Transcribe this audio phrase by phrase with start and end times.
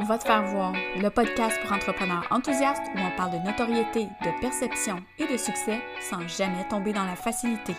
[0.00, 4.40] Va te faire voir, le podcast pour entrepreneurs enthousiastes où on parle de notoriété, de
[4.40, 7.74] perception et de succès sans jamais tomber dans la facilité.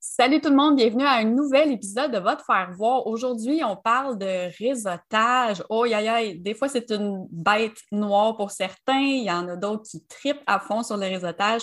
[0.00, 3.06] Salut tout le monde, bienvenue à un nouvel épisode de Va te faire voir.
[3.06, 5.62] Aujourd'hui, on parle de réseautage.
[5.70, 8.98] Oh, aïe, aïe, des fois, c'est une bête noire pour certains.
[8.98, 11.62] Il y en a d'autres qui tripent à fond sur le réseautage.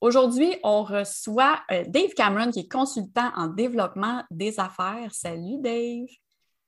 [0.00, 5.08] Aujourd'hui, on reçoit euh, Dave Cameron, qui est consultant en développement des affaires.
[5.10, 6.06] Salut, Dave.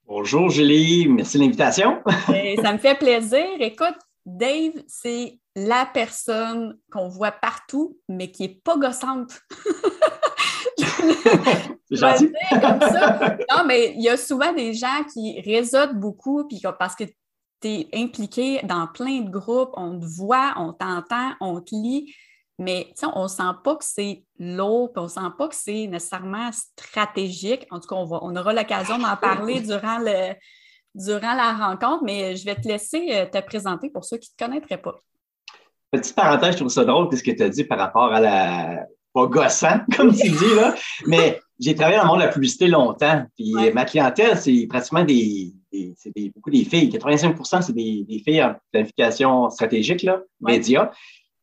[0.07, 1.07] Bonjour, Julie.
[1.09, 2.03] Merci de l'invitation.
[2.63, 3.47] ça me fait plaisir.
[3.61, 9.39] Écoute, Dave, c'est la personne qu'on voit partout, mais qui n'est pas gossante.
[11.91, 12.33] gentil.
[12.51, 13.37] comme ça.
[13.51, 17.05] Non, mais il y a souvent des gens qui réseautent beaucoup puis parce que
[17.61, 22.15] tu es impliqué dans plein de groupes, on te voit, on t'entend, on te lit,
[22.59, 25.87] mais on ne sent pas que c'est lourd, puis on ne sent pas que c'est
[25.87, 27.67] nécessairement stratégique.
[27.71, 30.35] En tout cas, on, on aura l'occasion d'en parler durant, le,
[30.95, 34.37] durant la rencontre, mais je vais te laisser euh, te présenter pour ceux qui ne
[34.37, 34.97] te connaîtraient pas.
[35.93, 38.87] Petite parenthèse, je trouve ça drôle, ce que tu as dit par rapport à la,
[39.15, 40.75] pas gossant, comme tu dis, là.
[41.07, 43.25] Mais j'ai travaillé dans le monde de la publicité longtemps.
[43.37, 45.53] Puis ma clientèle, c'est pratiquement des,
[45.97, 46.89] c'est beaucoup des filles.
[46.91, 50.91] 85% c'est des, des, filles en planification stratégique, là, médias.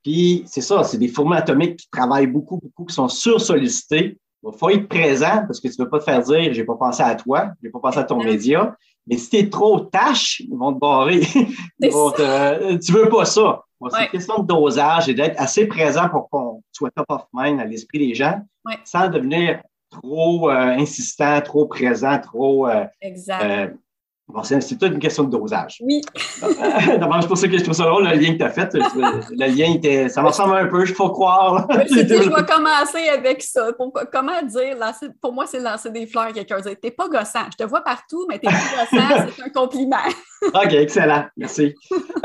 [0.06, 4.20] Puis c'est ça, c'est des fourmis atomiques qui travaillent beaucoup, beaucoup, qui sont sursollicités.
[4.44, 6.76] Il faut être présent parce que tu ne veux pas te faire dire j'ai pas
[6.76, 8.76] pensé à toi, j'ai pas pensé à ton média.
[9.08, 11.22] Mais si tu es trop tâche, ils vont te barrer.
[11.80, 13.64] Ils tu veux pas ça.
[13.90, 17.60] C'est une question de dosage et d'être assez présent pour qu'on soit top of mind
[17.60, 18.40] à l'esprit des gens,
[18.84, 22.68] sans devenir trop euh, insistant, trop présent, trop.
[22.68, 23.76] Euh, exact.
[24.28, 25.78] Euh, Bon, c'est toute une question de dosage.
[25.82, 26.02] Oui.
[27.00, 28.74] D'abord, c'est pour ça que je trouve ça drôle, le lien que tu as fait.
[28.74, 30.10] Le lien était.
[30.10, 31.68] Ça me ressemble un peu, je faut croire.
[31.70, 33.70] je vais commencer avec ça.
[34.12, 34.78] comment dire,
[35.22, 36.58] pour moi, c'est lancer des fleurs à quelqu'un.
[36.82, 37.46] T'es pas gossant.
[37.52, 39.98] Je te vois partout, mais t'es pas gossant, c'est un compliment.
[40.42, 41.26] OK, excellent.
[41.38, 41.76] Merci.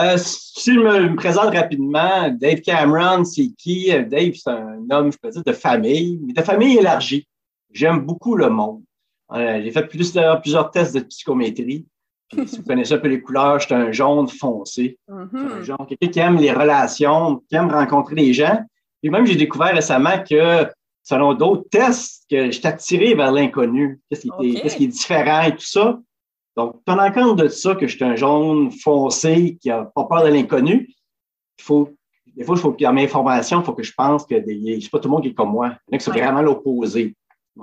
[0.01, 3.93] Euh, si je me, présente rapidement, Dave Cameron, c'est qui?
[4.07, 7.27] Dave, c'est un homme, je peux dire, de famille, mais de famille élargie.
[7.73, 8.83] J'aime beaucoup le monde.
[9.33, 11.87] Euh, j'ai fait plusieurs tests de psychométrie.
[12.47, 14.99] Si vous connaissez un peu les couleurs, j'étais un jaune foncé.
[15.09, 18.61] un jaune, quelqu'un qui aime les relations, qui aime rencontrer les gens.
[19.03, 20.67] Et même, j'ai découvert récemment que,
[21.03, 24.01] selon d'autres tests, que j'étais attiré vers l'inconnu.
[24.11, 25.99] Qu'est-ce qui, est différent et tout ça.
[26.57, 30.29] Donc, pendant compte de ça, que j'étais un jaune foncé qui n'a pas peur de
[30.29, 30.89] l'inconnu,
[31.59, 31.91] il faut,
[32.37, 34.99] des fois, il faut, dans mes informations, il faut que je pense que c'est pas
[34.99, 35.77] tout le monde qui est comme moi.
[35.89, 37.15] Il y en a qui sont vraiment l'opposé.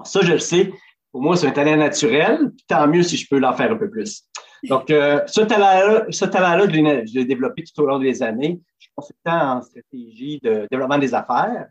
[0.04, 0.74] ça, je le sais.
[1.12, 3.90] Pour moi, c'est un talent naturel, tant mieux si je peux l'en faire un peu
[3.90, 4.24] plus.
[4.64, 6.06] Donc, euh, ce talent-là,
[7.06, 8.60] je l'ai développé tout au long des années.
[8.80, 11.68] Je suis consultant en stratégie de développement des affaires.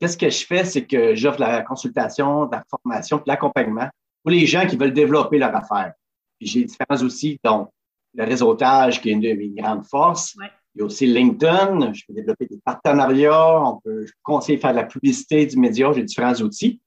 [0.00, 0.64] Qu'est-ce que je fais?
[0.64, 3.88] C'est que j'offre la consultation, la formation, de l'accompagnement
[4.22, 5.94] pour les gens qui veulent développer leur affaire.
[6.40, 7.68] j'ai différents outils, dont
[8.14, 10.36] le réseautage, qui est une de mes grandes forces.
[10.74, 11.92] Il y a aussi LinkedIn.
[11.92, 13.60] Je peux développer des partenariats.
[13.60, 15.92] On peut conseiller faire de la publicité du média.
[15.92, 16.80] J'ai différents outils.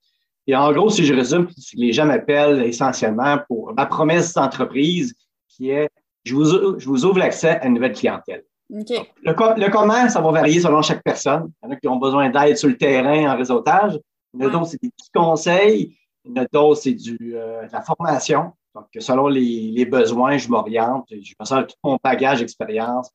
[0.48, 5.14] Et en gros, si je résume, les gens m'appellent essentiellement pour ma promesse d'entreprise
[5.56, 5.90] qui est
[6.26, 8.44] je vous, je vous ouvre l'accès à une nouvelle clientèle.
[8.70, 11.52] Le, comment, ça va varier selon chaque personne.
[11.62, 14.00] Il y en a qui ont besoin d'aide sur le terrain en réseautage.
[14.34, 15.98] Il y en a d'autres, c'est des petits conseils.
[16.26, 18.54] Il y en a d'autres, c'est euh, de la formation.
[18.74, 21.08] Donc, selon les, besoins, je m'oriente.
[21.12, 23.12] Je pense à tout mon bagage d'expérience,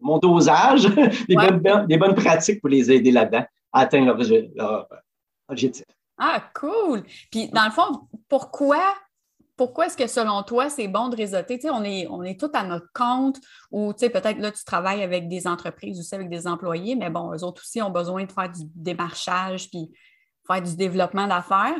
[0.00, 0.86] mon dosage,
[1.28, 4.16] des, bonnes, des, bonnes, pratiques pour les aider là-dedans à atteindre
[4.56, 4.88] leur
[5.48, 5.84] objectif.
[6.18, 7.04] Ah, cool.
[7.30, 8.82] Puis, dans le fond, pourquoi,
[9.58, 11.58] pourquoi est-ce que selon toi, c'est bon de réseauter?
[11.58, 13.38] Tu sais, on est, on est tous à notre compte
[13.72, 17.10] ou tu sais, peut-être là, tu travailles avec des entreprises aussi, avec des employés, mais
[17.10, 19.90] bon, eux autres aussi ont besoin de faire du démarchage puis
[20.46, 21.76] faire du développement d'affaires.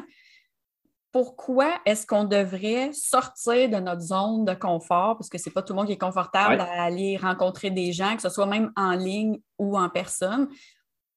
[1.12, 5.62] Pourquoi est-ce qu'on devrait sortir de notre zone de confort, parce que ce n'est pas
[5.62, 8.72] tout le monde qui est confortable à aller rencontrer des gens, que ce soit même
[8.76, 10.48] en ligne ou en personne,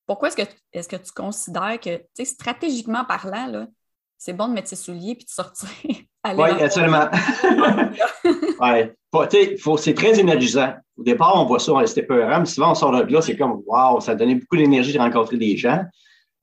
[0.06, 3.66] pourquoi est-ce que, est que tu considères que, stratégiquement parlant,
[4.24, 5.68] c'est bon de mettre ses souliers puis de sortir?
[5.84, 7.10] oui, absolument.
[8.62, 10.76] oui, c'est très énergisant.
[10.96, 13.64] Au départ, on voit ça, c'était peurant, mais souvent, on sort de là, c'est comme,
[13.66, 15.82] waouh, ça donnait beaucoup d'énergie de rencontrer des gens.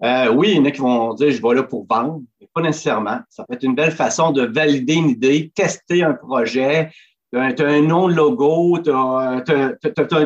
[0.02, 2.48] Euh, oui, il y en a qui vont dire, je vais là pour vendre, mais
[2.52, 3.20] pas nécessairement.
[3.28, 6.90] Ça peut être une belle façon de valider une idée, tester un projet,
[7.32, 9.44] tu as, un nom de logo, tu as,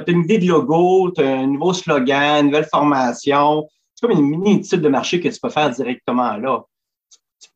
[0.07, 3.69] une idée de logo, tu as un nouveau slogan, une nouvelle formation.
[3.95, 6.63] C'est comme une mini-étude de marché que tu peux faire directement là.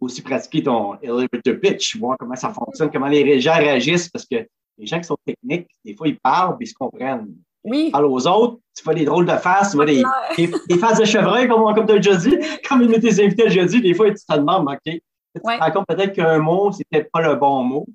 [0.01, 4.47] Aussi pratiquer ton elevator pitch, voir comment ça fonctionne, comment les gens réagissent, parce que
[4.79, 7.35] les gens qui sont techniques, des fois, ils parlent et ils se comprennent.
[7.65, 7.91] Oui.
[7.91, 10.05] parles aux autres, tu vois des drôles de faces, tu vois des,
[10.37, 12.37] des, faces de chevreuil, comme, comme tu as déjà dit,
[12.69, 15.87] comme une de tes invités des fois, tu te demandes, OK, tu te rends compte
[15.89, 17.87] peut-être qu'un mot, c'est peut-être pas le bon mot.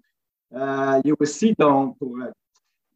[0.54, 2.18] Euh, il y a aussi, donc, pour,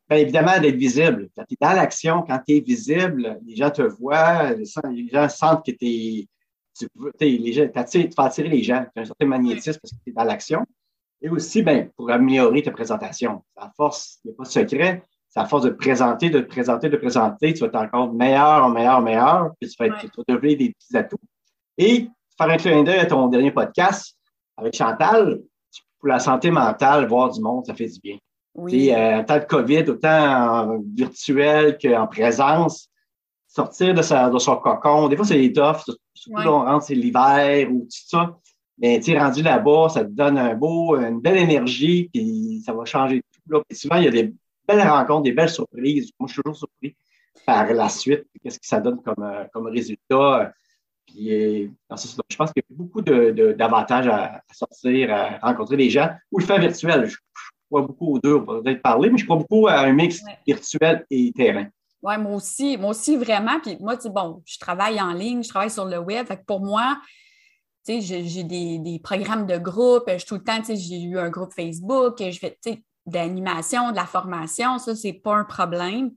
[0.08, 1.30] Bien évidemment, d'être visible.
[1.36, 5.30] Quand tu es dans l'action, quand tu es visible, les gens te voient, les gens
[5.30, 6.28] sentent que tu
[6.78, 6.88] tu,
[7.20, 8.86] les gens, tu vas attirer les gens.
[8.94, 10.66] Tu as un certain magnétisme parce que tu es dans l'action.
[11.22, 13.44] Et aussi, ben, pour améliorer ta présentation.
[13.56, 16.90] À force, il n'y a pas de secret, c'est à force de présenter, de présenter,
[16.90, 20.24] de présenter, tu vas être encore meilleur, meilleur, meilleur, puis tu vas, être, tu vas
[20.28, 21.18] développer des petits atouts.
[21.78, 22.08] Et
[22.38, 24.18] faire un clin d'œil à ton dernier podcast
[24.58, 25.42] avec Chantal,
[26.00, 28.18] pour la santé mentale, voir du monde, ça fait du bien.
[28.54, 28.92] Oui.
[28.92, 32.90] Euh, en temps de COVID, autant en virtuel qu'en présence,
[33.48, 35.84] sortir de, sa, de son cocon, des fois c'est tough,
[36.30, 38.38] surtout là, on rentre, c'est l'hiver ou tout ça.
[38.78, 42.84] Mais tu rendu là-bas, ça te donne un beau, une belle énergie, puis ça va
[42.86, 43.54] changer tout.
[43.54, 43.62] Là.
[43.68, 44.34] Puis souvent, il y a des
[44.68, 46.12] belles rencontres, des belles surprises.
[46.20, 46.96] Moi, je suis toujours surpris
[47.46, 50.54] par la suite, qu'est-ce que ça donne comme, euh, comme résultat.
[51.06, 51.68] Puis, euh,
[52.30, 56.40] je pense qu'il y a beaucoup d'avantages de, à, sortir, à rencontrer des gens ou
[56.40, 57.06] le faire virtuel.
[57.06, 57.18] Je,
[57.70, 60.22] crois beaucoup aux deux, on va peut-être parler, mais je crois beaucoup à un mix
[60.46, 61.68] virtuel et terrain.
[62.06, 63.60] Oui, moi aussi, moi aussi vraiment.
[63.60, 66.28] Puis moi, tu bon, je travaille en ligne, je travaille sur le web.
[66.28, 67.00] Fait que pour moi,
[67.84, 70.04] tu sais, j'ai des, programmes de groupe.
[70.08, 72.84] Je tout le temps, tu sais, j'ai eu un groupe Facebook, je fais, tu sais,
[73.08, 76.12] d'animation, de la formation, ça, c'est pas un problème.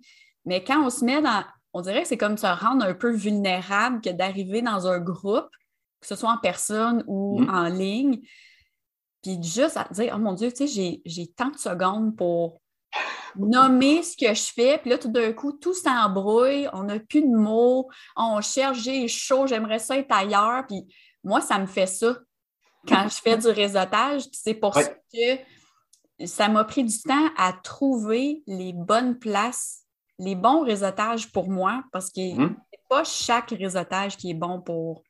[0.44, 1.43] Mais quand on se met dans,
[1.73, 5.49] on dirait que c'est comme se rendre un peu vulnérable que d'arriver dans un groupe,
[6.00, 7.50] que ce soit en personne ou mm-hmm.
[7.50, 8.20] en ligne,
[9.23, 12.61] puis juste à dire, oh mon Dieu, tu sais, j'ai tant de secondes pour
[13.37, 17.23] nommer ce que je fais, puis là, tout d'un coup, tout s'embrouille, on n'a plus
[17.23, 20.87] de mots, on cherche, j'ai chaud, j'aimerais ça être ailleurs, puis
[21.23, 22.17] moi, ça me fait ça
[22.87, 27.53] quand je fais du réseautage, c'est pour ça que ça m'a pris du temps à
[27.53, 29.85] trouver les bonnes places,
[30.19, 32.56] les bons réseautages pour moi, parce que mmh.
[32.73, 35.03] c'est pas chaque réseautage qui est bon pour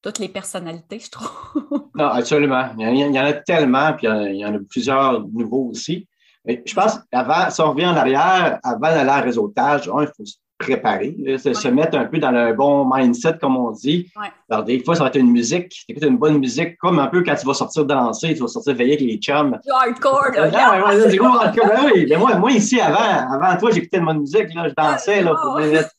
[0.00, 1.88] toutes les personnalités, je trouve.
[1.94, 2.68] non, absolument.
[2.78, 6.06] Il y, en a tellement, puis il y en a plusieurs nouveaux aussi.
[6.46, 10.36] Je pense, avant, si on revient en arrière, avant d'aller à réseautage, il faut se
[10.58, 14.10] préparer, se, mettre un peu dans le bon mindset, comme on dit.
[14.50, 17.06] Alors, des fois, ça va être une musique, tu écoutes une bonne musique, comme un
[17.08, 19.58] peu quand tu vas sortir danser, tu vas sortir veiller avec les chums.
[19.70, 20.50] hardcore, là.
[20.50, 21.66] Non, c'est hardcore.
[21.66, 22.06] Ben oui.
[22.08, 25.34] Mais moi, moi, ici, avant, avant toi, j'écoutais une bonne musique, là, je dansais, là,
[25.42, 25.90] pour mettre.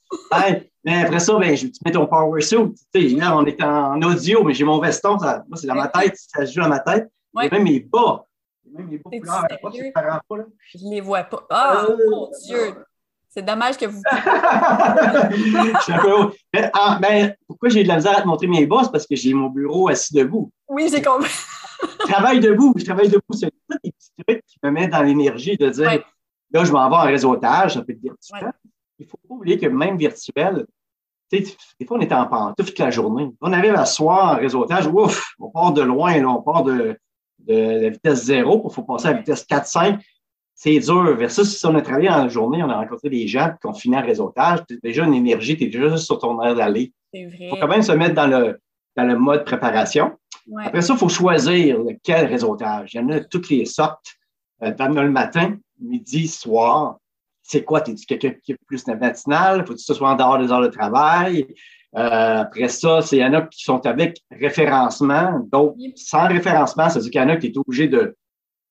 [0.86, 2.58] Mais après ça, ben, je, tu mets ton power suit.
[3.18, 5.18] Là, on est en audio, mais j'ai mon veston.
[5.18, 6.16] Ça, moi, c'est dans ma tête.
[6.16, 7.08] Ça se joue dans ma tête.
[7.34, 7.48] Ouais.
[7.48, 8.25] Et même mes bas.
[8.76, 9.48] Même mes bas couleurs.
[9.62, 10.46] Pas, tu pas, là.
[10.74, 11.46] Je les vois pas.
[11.50, 12.76] Ah, oh, mon Dieu!
[13.30, 14.02] C'est dommage que vous.
[14.12, 16.32] je suis un peu haut.
[16.54, 18.82] Mais, ah, ben, pourquoi j'ai de la misère à te montrer mes bas?
[18.84, 20.52] C'est parce que j'ai mon bureau assis debout.
[20.70, 21.30] Oui, j'ai compris.
[21.82, 22.74] je travaille debout.
[22.78, 23.34] Je travaille debout.
[23.34, 26.04] C'est tous des petits trucs qui me mettent dans l'énergie de dire
[26.52, 28.54] là, je m'en vais en réseautage, ça peut être virtuel.
[29.00, 30.66] Il ne faut pas oublier que même virtuel,
[31.32, 33.30] des fois, on est en pantoufle toute la journée.
[33.42, 36.98] On arrive à soir en réseautage, ouf, on part de loin, là, on part de,
[37.48, 40.00] de la vitesse zéro, il faut passer à la vitesse 4-5
[40.56, 41.16] c'est dur.
[41.16, 43.98] Versus si on a travaillé en journée, on a rencontré des gens qui ont fini
[43.98, 46.94] en réseautage, tu déjà une énergie, tu es déjà juste sur ton air d'aller.
[47.14, 48.60] Il faut quand même se mettre dans le,
[48.96, 50.18] dans le mode préparation.
[50.64, 52.94] Après ça, il faut choisir quel réseautage.
[52.94, 54.06] Il y en a toutes les sortes.
[54.64, 56.98] Euh, le matin, midi, soir.
[57.42, 57.82] C'est quoi?
[57.88, 59.66] Es tu quelqu'un qui est plus matinal?
[59.66, 61.46] Faut-tu que ce soit en dehors des heures de travail?
[61.98, 66.90] Euh, après ça, il y en a qui sont avec référencement, d'autres sans référencement.
[66.90, 68.16] Ça veut dire qu'il y en a qui est obligé de,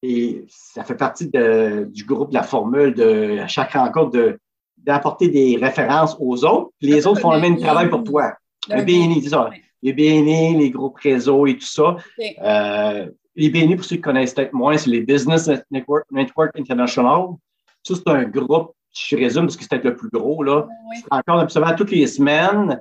[0.02, 4.36] et ça fait partie du groupe de la formule de à chaque rencontre
[4.76, 6.70] d'apporter des références aux autres.
[6.78, 8.34] Puis les autres font le même travail pour toi.
[8.68, 9.48] Le BNI, c'est ça.
[9.82, 11.96] Les BNI, les groupes réseaux et tout ça.
[12.42, 16.06] Euh, les BNI, pour ceux qui connaissent peut-être moins, c'est les Business Network,
[16.58, 17.28] International.
[17.82, 20.42] Ça, c'est un groupe, je résume parce que c'est peut-être le plus gros.
[20.42, 20.66] Là.
[21.10, 22.80] Encore absolument toutes les semaines,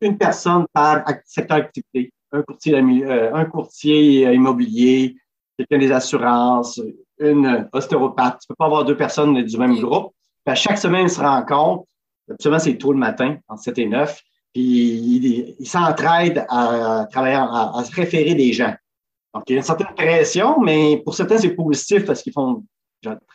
[0.00, 2.12] une personne par secteur d'activité.
[2.32, 5.16] Un courtier, euh, un courtier immobilier,
[5.56, 6.80] quelqu'un des assurances,
[7.18, 8.38] une ostéopathe.
[8.40, 10.12] Tu ne peux pas avoir deux personnes du même groupe.
[10.46, 11.84] à chaque semaine, ils se rencontrent.
[12.30, 14.20] Absolument, c'est tôt le matin, entre 7 et 9.
[14.52, 18.74] Puis ils s'entraident à travailler, à, se référer des gens.
[19.34, 22.64] Donc, il y a une certaine pression, mais pour certains, c'est positif parce qu'ils font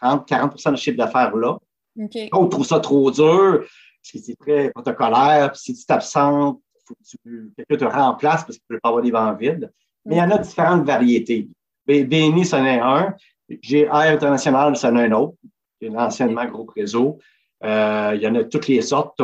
[0.02, 1.58] 30, 40% de chiffre d'affaires là.
[1.98, 2.30] Okay.
[2.34, 3.66] On trouve ça trop dur,
[4.06, 5.52] c'est très protocolaire.
[5.52, 8.90] Puis si tu t'absentes, il faut que quelqu'un te remplace parce qu'il ne peut pas
[8.90, 9.72] avoir des vents vides.
[10.06, 11.50] Mais il y en a différentes variétés.
[11.88, 13.16] BNI, c'en est un.
[13.50, 15.36] GR International, c'en est un autre,
[15.80, 17.20] qui est l'anciennement groupe réseau.
[17.64, 19.22] Euh, il y en a toutes les sortes.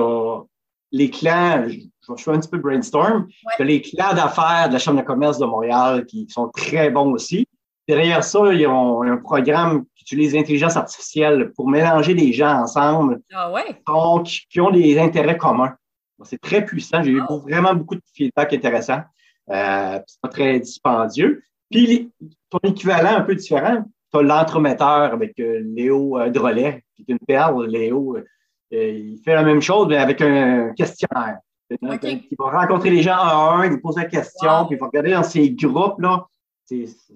[0.91, 3.27] Les clans, je, fais un petit peu brainstorm.
[3.59, 7.47] les clans d'affaires de la Chambre de commerce de Montréal qui sont très bons aussi.
[7.91, 13.19] Derrière ça, ils ont un programme qui utilise l'intelligence artificielle pour mélanger les gens ensemble.
[13.33, 13.81] Ah ouais?
[13.85, 15.75] Donc, qui ont des intérêts communs.
[16.23, 17.03] C'est très puissant.
[17.03, 19.01] J'ai eu vraiment beaucoup de feedback intéressant.
[19.49, 21.43] Euh, c'est pas très dispendieux.
[21.69, 22.11] Puis,
[22.49, 27.11] ton équivalent un peu différent, tu as l'entremetteur avec euh, Léo euh, Drolet, qui est
[27.11, 27.67] une perle.
[27.67, 28.23] Léo, euh,
[28.71, 31.39] il fait la même chose, mais avec un questionnaire.
[31.69, 34.87] Il va rencontrer les gens un à un, il pose la question, puis il va
[34.87, 36.27] regarder dans ces groupes-là.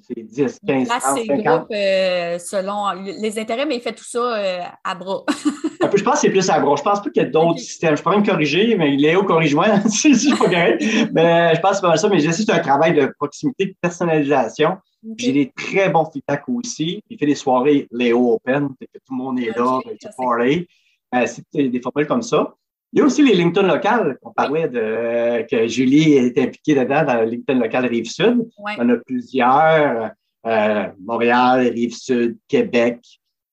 [0.02, 1.46] C'est 10, 15, Là, 30, 50.
[1.46, 5.24] groupes euh, selon les intérêts, mais il fait tout ça euh, à bras.
[5.96, 6.76] je pense que c'est plus à bras.
[6.76, 7.62] Je pense pas qu'il y ait d'autres okay.
[7.62, 7.96] systèmes.
[7.96, 10.84] Je pourrais me corriger, mais Léo, corrige-moi si je suis pas correct.
[11.14, 12.10] mais je pense que c'est pas ça.
[12.10, 14.78] Mais je sais c'est un travail de proximité, de personnalisation.
[15.04, 15.26] Okay.
[15.26, 17.02] J'ai des très bons feedbacks aussi.
[17.10, 20.68] Il fait des soirées Léo Open, que tout le monde est là, okay, tu parler.
[21.14, 22.54] Euh, c'est des formules comme ça.
[22.94, 24.18] Il y a aussi les LinkedIn locales.
[24.22, 28.48] On parlait de euh, que Julie est impliquée dedans dans le LinkedIn local Rive-Sud.
[28.58, 28.74] Ouais.
[28.78, 30.12] On a plusieurs.
[30.46, 33.00] Euh, Montréal, Rive-Sud, Québec.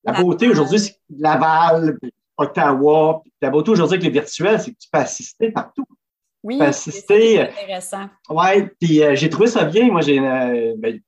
[0.05, 1.97] La beauté aujourd'hui, c'est Laval,
[2.37, 3.23] Ottawa.
[3.41, 5.85] La beauté aujourd'hui avec le virtuel, c'est que tu peux assister partout.
[6.43, 7.37] Oui, tu peux assister.
[7.37, 8.11] c'est intéressant.
[8.29, 9.91] Oui, puis euh, j'ai trouvé ça bien.
[9.91, 11.01] Moi, j'ai une, ben,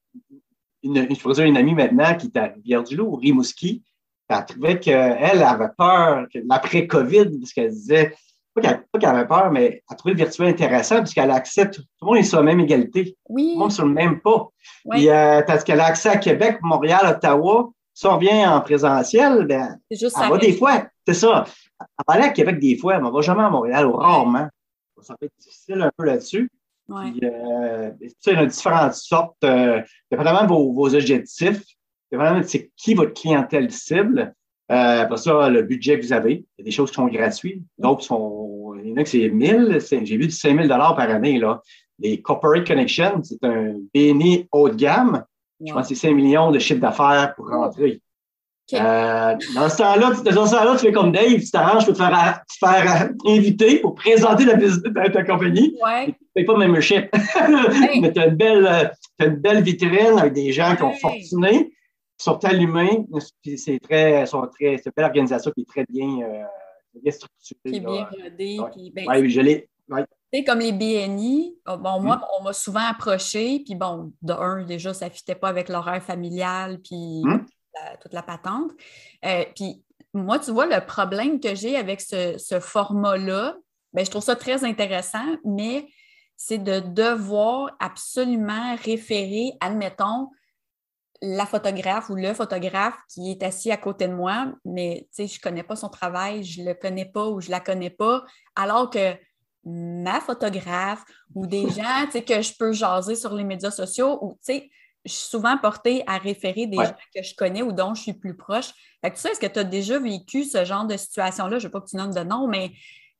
[0.83, 3.83] une, une amie maintenant qui est à Rivière-du-Loup, Rimouski.
[4.29, 8.15] Elle trouvait qu'elle avait peur l'après-COVID, parce qu'elle disait,
[8.55, 11.89] pas qu'elle avait peur, mais elle trouvait le virtuel intéressant puisqu'elle a accès, tout, tout,
[12.03, 13.17] le monde est sur la même égalité.
[13.29, 13.49] Oui.
[13.49, 14.49] Tout le monde est sur le même pas.
[14.85, 14.97] Oui.
[14.97, 17.71] Puis, euh, parce qu'elle a accès à Québec, Montréal, Ottawa.
[17.93, 21.45] Si on revient en présentiel, ben, juste elle va des fois, c'est ça.
[21.81, 24.49] Elle va aller à Québec des fois, mais elle va jamais à Montréal, ou rarement.
[25.01, 26.51] Ça peut être difficile un peu là-dessus.
[26.89, 27.13] Ouais.
[27.13, 31.63] Puis, euh, il y a différentes sortes, euh, dépendamment de vos, vos objectifs,
[32.45, 34.35] c'est qui votre clientèle cible?
[34.73, 36.45] Euh, après ça, le budget que vous avez.
[36.59, 37.63] Il y a des choses qui sont gratuites.
[37.79, 38.75] D'autres sont.
[38.83, 39.79] Il y en a que c'est 1000.
[39.91, 41.39] J'ai vu du 5000 par année.
[41.39, 41.61] Là.
[41.99, 45.25] Les Corporate Connections, c'est un BNI haut de gamme.
[45.65, 48.01] Je pense que c'est 5 millions de chiffre d'affaires pour rentrer.
[48.67, 48.81] Okay.
[48.83, 51.99] Euh, dans ce temps-là, dans ce temps-là, tu fais comme Dave, tu t'arranges pour te
[51.99, 55.77] faire, te faire inviter pour présenter la visite de ta compagnie.
[55.85, 56.07] Ouais.
[56.07, 57.11] Tu ne payes pas membership.
[57.15, 58.01] Hey.
[58.01, 61.73] Mais tu as, une belle, une belle vitrine avec des gens qui ont fortuné
[62.25, 63.05] sont allumés.
[63.43, 66.45] Puis c'est très, sont très, c'est une belle organisation qui est très bien, euh,
[66.95, 67.61] bien structurée.
[67.65, 68.59] Qui est bien rodé.
[68.61, 68.71] Ouais.
[68.73, 69.69] puis ben, Oui, je l'ai.
[69.89, 70.05] Ouais.
[70.33, 72.05] Tu sais, comme les BNI, oh, bon, Mm.
[72.05, 75.69] moi, on m'a souvent approché, puis bon, de un, déjà, ça ne fitait pas avec
[75.69, 77.45] l'horaire familial, puis Mm.
[77.75, 78.71] la- toute la patente.
[79.25, 79.83] Euh, puis
[80.15, 83.57] moi, tu vois, le problème que j'ai avec ce, ce format-là,
[83.93, 85.87] ben, je trouve ça très intéressant, mais
[86.37, 90.31] c'est de devoir absolument référer, admettons,
[91.23, 95.27] la photographe ou le photographe qui est assis à côté de moi, mais tu sais,
[95.27, 97.61] je ne connais pas son travail, je ne le connais pas ou je ne la
[97.61, 98.25] connais pas,
[98.57, 99.15] alors que
[99.65, 101.05] ma photographe
[101.35, 104.39] ou des gens tu sais, que je peux jaser sur les médias sociaux ou tu
[104.43, 104.71] sais,
[105.07, 106.87] je suis souvent portée à référer des Ouais.
[106.87, 108.73] gens que je connais ou dont je suis plus proche.
[109.03, 111.59] Fait que tu sais, est-ce que tu as déjà vécu ce genre de situation-là?
[111.59, 112.71] Je ne veux pas que tu nommes de nom, mais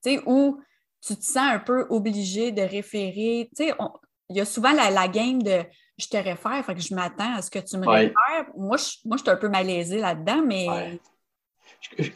[0.03, 0.61] tu sais, où
[1.07, 3.51] tu te sens un peu obligé de référer.
[3.55, 3.91] Tu sais, on-
[4.31, 5.63] il y a souvent la, la game de
[5.99, 7.97] je te réfère, fait que je m'attends à ce que tu me Ouais.
[7.99, 8.47] réfères.
[8.57, 11.01] Moi, je, moi, je suis un peu malaisée là-dedans, mais Ouais.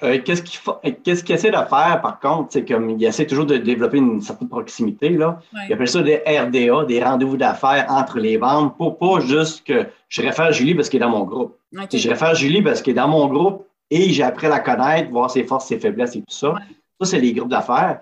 [0.02, 3.26] Euh, Qu'est-ce qu'il faut, qu'est-ce qu'il essaie de faire, par contre, c'est comme il essaie
[3.26, 5.40] toujours de développer une certaine proximité, là.
[5.52, 5.60] Ouais.
[5.68, 9.86] Il appelle ça des RDA, des rendez-vous d'affaires entre les ventes, pour pas juste que
[10.08, 11.58] je réfère Julie parce qu'elle est dans mon groupe.
[11.92, 15.10] Je réfère Julie parce qu'elle est dans mon groupe et j'ai appris à la connaître,
[15.10, 16.54] voir ses forces, ses faiblesses et tout ça.
[16.54, 16.60] Ouais.
[17.00, 18.00] Ça, c'est les groupes d'affaires.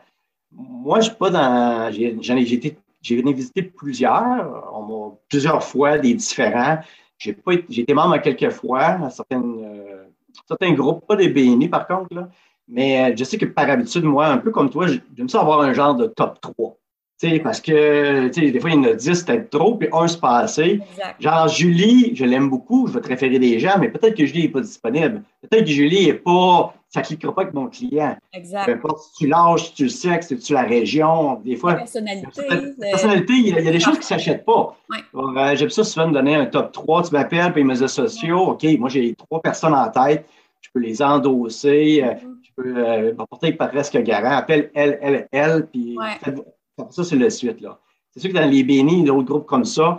[0.52, 1.90] Moi, je suis pas dans.
[2.22, 4.70] J'en ai, été- j'ai venu visiter plusieurs.
[4.74, 6.78] On plusieurs fois des différents.
[7.18, 10.04] J'ai pas été- membre à quelques fois à certaines, euh,
[10.46, 12.28] certains groupes, pas des BNI par contre, là.
[12.68, 14.86] Mais euh, je sais que par habitude, moi, un peu comme toi,
[15.16, 16.76] j'aime ça avoir un genre de top 3.
[17.18, 19.76] Tu sais, parce que tu sais, des fois, il y en a 10, peut-être trop,
[19.76, 20.80] puis un se passer.
[20.90, 21.16] Exact.
[21.22, 24.42] Genre, Julie, je l'aime beaucoup, je vais te référer des gens, mais peut-être que Julie
[24.42, 25.22] n'est pas disponible.
[25.40, 28.16] Peut-être que Julie n'est pas, ça ne cliquera pas avec mon client.
[28.32, 28.68] Peu Exact.
[28.68, 31.74] importe si tu l'âge, si tu le sexe, si tu la région, des La fois,
[31.74, 32.28] personnalité.
[32.48, 34.76] la le- personnalité, il y a, il y a des choses qui ne s'achètent pas.
[34.90, 34.98] Ouais.
[35.14, 37.02] Euh, J'aime ça souvent me donner un top 3.
[37.04, 38.38] Tu m'appelles, puis médias sociaux.
[38.50, 40.26] OK, moi, j'ai trois personnes en tête.
[40.60, 42.02] Je peux les endosser.
[42.22, 42.36] Mhm.
[42.42, 44.30] je peux euh, m'apporter presque garant.
[44.36, 46.16] Appelle elle, elle, elle, puis Ouais.
[46.22, 46.42] faites-
[46.90, 47.60] ça, c'est le suite.
[47.60, 47.78] là.
[48.12, 49.98] C'est sûr que dans les BNI, d'autres groupes comme ça,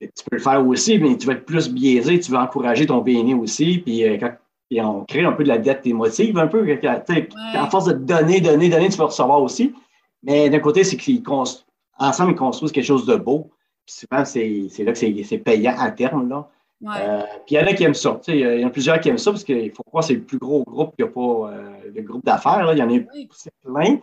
[0.00, 2.18] tu peux le faire aussi, mais tu vas être plus biaisé.
[2.18, 3.78] Tu veux encourager ton BNI aussi.
[3.78, 4.32] Puis, euh, quand-
[4.72, 6.66] puis on crée un peu de la dette émotive, un peu.
[6.66, 9.74] sais, À force de donner, donner, donner, tu vas recevoir aussi.
[10.22, 11.66] Mais d'un côté, c'est qu'ils construisent,
[11.98, 13.50] ensemble, ils construisent quelque chose de beau.
[13.84, 16.26] Puis souvent, c'est là que c'est payant à terme.
[16.30, 16.48] Là.
[16.80, 16.94] Ouais.
[17.00, 18.18] Euh, puis il y en a qui aiment ça.
[18.28, 20.22] Il y en a plusieurs qui aiment ça parce qu'il faut croire que c'est le
[20.22, 22.66] plus gros groupe qu'il n'y a pas euh, de groupe d'affaires.
[22.72, 23.28] Il y en a Oui.
[23.62, 23.98] plein.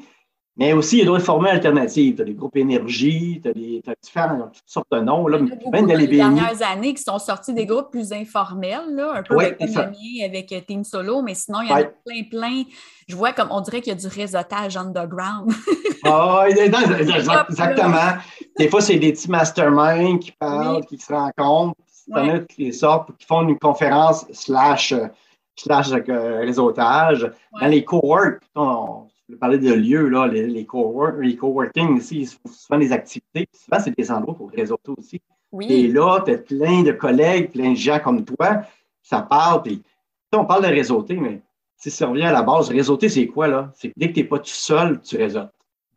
[0.60, 2.18] Mais aussi, il y a d'autres formules alternatives.
[2.18, 5.26] Tu as des groupes énergie, tu as, des, différentes toutes sortes de noms.
[5.28, 8.94] Là, il y a même les dernières années qui sont sortis des groupes plus informels,
[8.94, 11.84] là, un peu avec le avec euh, Team Solo, mais sinon, il y en a
[11.84, 12.64] plein, plein.
[13.08, 15.50] Je vois comme on dirait qu'il y a du réseautage underground.
[16.04, 18.18] ah, exactement.
[18.58, 21.80] Des fois, c'est des petits masterminds qui parlent, qui se rencontrent,
[22.50, 24.94] qui sortent, qui font une conférence slash,
[25.56, 27.32] slash euh, réseautage.
[27.62, 28.44] Dans les coworks,
[29.30, 33.48] je parler de lieux, là, les, les, coworking ici, ils souvent des activités.
[33.54, 35.22] Souvent, c'est des endroits pour réseauter aussi.
[35.62, 38.62] Et là, tu as plein de collègues, plein de gens comme toi,
[39.04, 39.64] ça parle.
[39.64, 39.82] Puis,
[40.34, 41.42] on parle de réseauter, mais
[41.78, 43.72] si ça revient à la base, réseauter, c'est quoi, là?
[43.76, 45.50] C'est que dès que tu n'es pas tout seul, tu réseautes.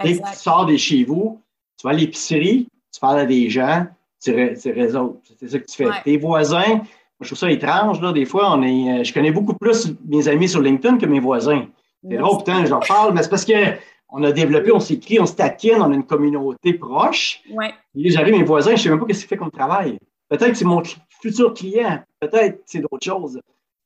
[0.02, 1.40] Dès que tu sors de chez vous,
[1.78, 3.86] tu vas à l'épicerie, tu parles à des gens,
[4.22, 5.20] tu, ré, réseautes.
[5.38, 5.88] C'est ça que tu fais.
[6.04, 6.84] Tes voisins, moi,
[7.20, 10.28] je trouve ça étrange, là, des fois, on est, euh, je connais beaucoup plus mes
[10.28, 11.66] amis sur LinkedIn que mes voisins.
[12.09, 15.35] C'est drôle, putain, j'en parle, mais c'est parce qu'on a développé, on s'écrit, on se
[15.35, 17.42] taquine, on a une communauté proche.
[17.50, 17.73] Ouais.
[17.94, 19.99] j'arrive, mes voisins, je ne sais même pas ce qu'ils font comme travail.
[20.28, 20.82] Peut-être que c'est mon
[21.21, 23.40] futur client, peut-être que c'est d'autres choses.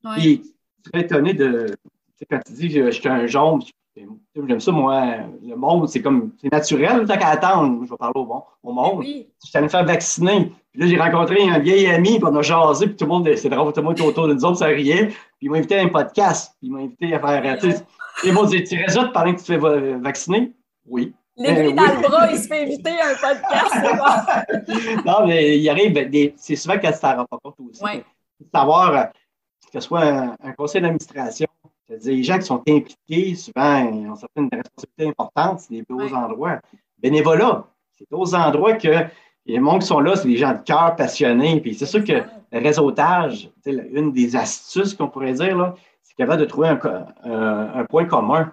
[0.05, 0.13] Ouais.
[0.17, 0.43] Puis,
[0.85, 1.77] tu serais étonné de.
[2.31, 3.61] Quand tu dis que je suis un jaune,
[4.47, 5.17] j'aime ça, moi.
[5.45, 6.31] Le monde, c'est comme.
[6.41, 7.85] C'est naturel, tant qu'à attendre.
[7.85, 8.99] Je vais parler au, bon, au monde.
[9.01, 9.27] Oui.
[9.43, 10.53] Je suis allé me faire vacciner.
[10.73, 13.29] Puis là, j'ai rencontré un vieil ami, puis on a jasé, puis tout le monde,
[13.37, 15.07] c'est drôle, tout le monde était autour de nous autres, ça riait.
[15.07, 17.59] Puis il m'a invité à un podcast, puis il m'a invité à faire.
[17.63, 17.75] Ils
[18.33, 20.53] vont dire, tu résultes pendant que tu te fais vacciner?
[20.87, 21.15] Oui.
[21.37, 25.05] L'aiguille ben dans le bras, il se fait éviter un podcast.
[25.05, 27.85] non, mais il arrive, ben, c'est souvent qu'elle ne s'en rend pas compte aussi.
[27.85, 28.03] Ouais.
[28.55, 31.47] Savoir euh, que ce soit un, conseil d'administration,
[31.87, 36.15] c'est-à-dire les gens qui sont impliqués, souvent, ils ont certaines responsabilités importantes, c'est des beaux
[36.15, 36.61] endroits.
[36.99, 37.67] Bénévolat,
[37.99, 39.07] c'est d'autres endroits que
[39.45, 41.61] les gens qui sont là, c'est des gens de cœur passionnés.
[41.61, 42.13] Puis c'est sûr que
[42.53, 45.75] le réseautage, une des astuces qu'on pourrait dire, là,
[46.17, 48.53] capable de trouver un, point commun.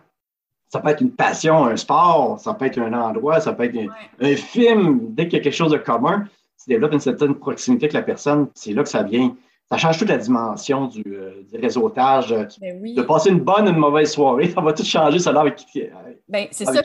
[0.69, 3.77] Ça peut être une passion, un sport, ça peut être un endroit, ça peut être
[4.19, 5.13] un, film.
[5.13, 6.25] Dès qu'il y a quelque chose de commun,
[6.61, 8.47] tu développes une certaine proximité avec la personne.
[8.55, 9.35] C'est là que ça vient.
[9.69, 12.35] Ça change toute la dimension du, euh, réseautage.
[12.59, 15.55] Ben de passer une bonne ou une mauvaise soirée, ça va tout changer ça avec
[15.55, 15.83] qui.
[16.27, 16.81] Ben, c'est ça.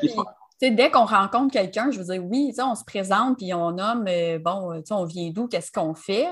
[0.60, 4.38] dès qu'on rencontre quelqu'un, je veux dire, oui, on se présente puis on nomme, euh,
[4.38, 6.28] bon, on vient d'où, qu'est-ce qu'on fait?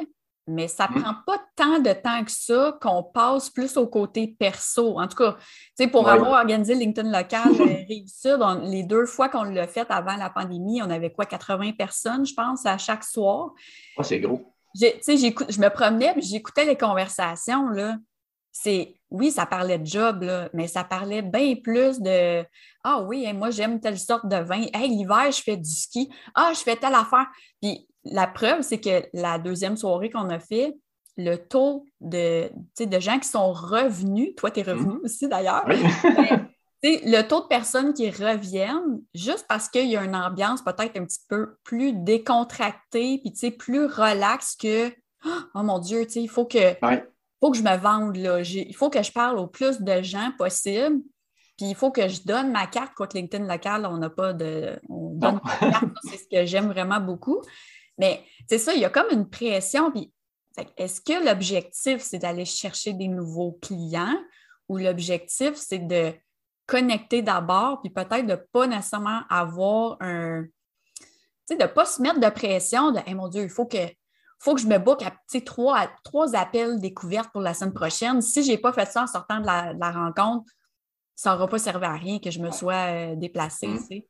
[0.46, 1.02] Mais ça ne mm.
[1.02, 4.98] prend pas tant de temps que ça qu'on passe plus au côté perso.
[4.98, 5.36] En tout cas,
[5.88, 10.82] pour avoir organisé LinkedIn local euh, les deux fois qu'on l'a fait avant la pandémie,
[10.82, 13.52] on avait quoi, 80 personnes, je pense, à chaque soir.
[13.98, 14.52] Ah, c'est gros.
[14.74, 17.68] Je me promenais et j'écoutais les conversations.
[17.68, 17.96] Là.
[18.52, 22.44] C'est, oui, ça parlait de job, mais ça parlait bien plus de
[22.84, 24.64] Ah oui, moi j'aime telle sorte de vin.
[24.72, 26.10] Hey, l'hiver, je fais du ski.
[26.34, 27.26] Ah, je fais telle affaire.
[27.60, 30.76] Puis la preuve, c'est que la deuxième soirée qu'on a fait,
[31.16, 35.00] le taux de, de gens qui sont revenus, toi, tu es revenu mhm.
[35.04, 35.66] aussi d'ailleurs,
[36.82, 41.04] le taux de personnes qui reviennent, juste parce qu'il y a une ambiance peut-être un
[41.04, 44.92] petit peu plus décontractée, puis plus relaxe que
[45.54, 46.74] Oh mon Dieu, il faut que,
[47.40, 48.40] faut que je me vende, là.
[48.40, 51.00] il faut que je parle au plus de gens possible.
[51.56, 53.86] Puis il faut que je donne ma carte contre LinkedIn local.
[53.86, 54.78] On n'a pas de.
[54.90, 57.40] On donne ma carte, c'est ce que j'aime vraiment beaucoup.
[57.98, 59.90] Mais c'est ça, il y a comme une pression.
[59.90, 60.12] Puis,
[60.76, 64.16] est-ce que l'objectif, c'est d'aller chercher des nouveaux clients
[64.68, 66.12] ou l'objectif, c'est de
[66.66, 70.44] connecter d'abord, puis peut-être de ne pas nécessairement avoir un.
[70.44, 73.78] Tu sais, de ne pas se mettre de pression de mon Dieu, il faut que,
[74.40, 75.12] faut que je me book à
[75.44, 78.20] trois, trois appels découvertes pour la semaine prochaine.
[78.20, 80.50] Si je n'ai pas fait ça en sortant de la, rencontre,
[81.14, 83.68] ça n'aura pas servi à rien que je me sois euh, déplacée.
[83.68, 84.02] Mmh.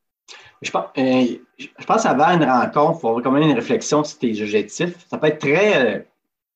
[0.62, 1.26] Je pense, euh,
[1.58, 5.06] je pense qu'avant une rencontre, il faut avoir quand même une réflexion sur tes objectifs.
[5.08, 6.06] Ça peut être très,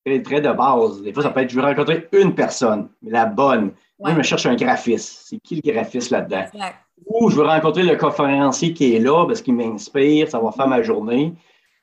[0.05, 1.03] très, très, de base.
[1.03, 3.73] Des fois, ça peut être je veux rencontrer une personne, mais la bonne.
[3.99, 5.27] Moi, je me cherche un graphiste.
[5.27, 6.45] C'est qui le graphiste là-dedans?
[7.07, 10.69] Ou je veux rencontrer le conférencier qui est là parce qu'il m'inspire, ça va faire
[10.69, 11.35] ma journée.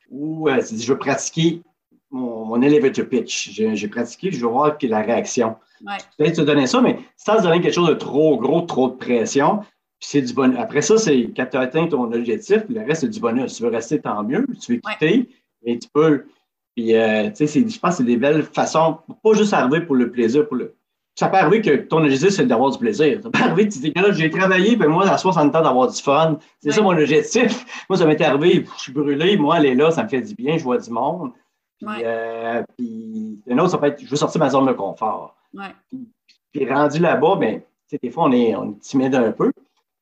[0.09, 1.61] Ou euh, je veux pratiquer
[2.09, 3.51] mon, mon elevator pitch.
[3.51, 5.55] J'ai pratiqué, je veux voir la réaction.
[6.17, 9.61] Peut-être te donner ça, mais sans donner quelque chose de trop gros, trop de pression,
[9.99, 10.57] c'est du bonus.
[10.59, 13.55] Après ça, c'est quand tu as atteint ton objectif, puis le reste, c'est du bonus.
[13.55, 14.45] Tu veux rester, tant mieux.
[14.61, 15.29] Tu veux quitter,
[15.65, 16.25] et tu peux.
[16.75, 19.95] Puis, euh, tu sais, je pense que c'est des belles façons, pas juste arriver pour
[19.95, 20.75] le plaisir, pour le.
[21.15, 23.19] Ça peut arriver que ton objectif, c'est d'avoir du plaisir.
[23.23, 25.99] Ça peut arriver que tu dis, j'ai travaillé, puis moi, à 60 ans, d'avoir du
[25.99, 26.37] fun.
[26.59, 27.65] C'est ça mon objectif.
[27.89, 30.35] Moi, ça m'est arrivé, je suis brûlé, moi, elle est là, ça me fait du
[30.35, 31.31] bien, je vois du monde.
[31.79, 34.73] Puis, euh, puis un autre, ça peut être, je veux sortir de ma zone de
[34.73, 35.35] confort.
[36.51, 37.61] Puis, rendu là-bas, ben,
[38.03, 39.51] des fois, on est, on est timide un peu.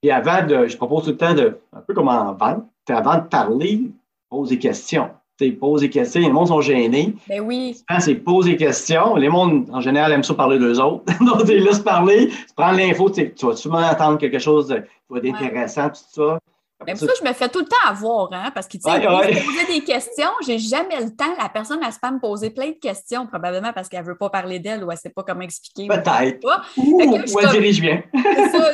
[0.06, 3.16] Et avant de, je propose tout le temps de, un peu comme en vente, avant
[3.16, 3.82] de parler,
[4.30, 5.10] pose des questions.
[5.40, 6.22] Tu pose des questions.
[6.22, 7.16] Les gens sont gênés.
[7.28, 7.76] Ben oui.
[8.00, 9.16] C'est pose des questions.
[9.16, 11.06] Les mondes, en général, aiment ça parler d'eux autres.
[11.26, 14.68] Donc, tu laisses parler, tu prends l'info, tu vas sûrement entendre quelque chose
[15.10, 16.38] d'intéressant, tout ça.
[16.86, 19.66] Mais pour ça, je me fais tout le temps avoir, hein, parce qu'il ouais, ouais.
[19.68, 21.34] des questions, j'ai jamais le temps.
[21.40, 24.18] La personne, elle se pas me poser plein de questions, probablement parce qu'elle ne veut
[24.18, 25.88] pas parler d'elle ou elle ne sait pas comment expliquer.
[25.88, 26.46] Peut-être.
[26.76, 28.04] Ou, elle dirige bien.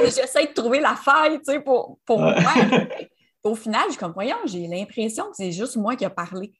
[0.03, 2.33] J'essaie de trouver la faille, tu sais, pour, pour moi.
[3.43, 6.53] Au final, je suis comme, voyons, j'ai l'impression que c'est juste moi qui ai parlé.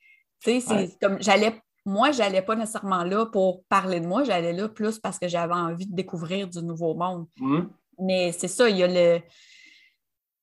[0.43, 4.53] Tu sais, c'est comme, j'allais, moi, j'allais pas nécessairement là pour parler de moi, j'allais
[4.53, 7.25] là plus parce que j'avais envie de découvrir du nouveau monde.
[7.39, 7.71] Hum.
[7.99, 9.21] Mais c'est ça, il y a le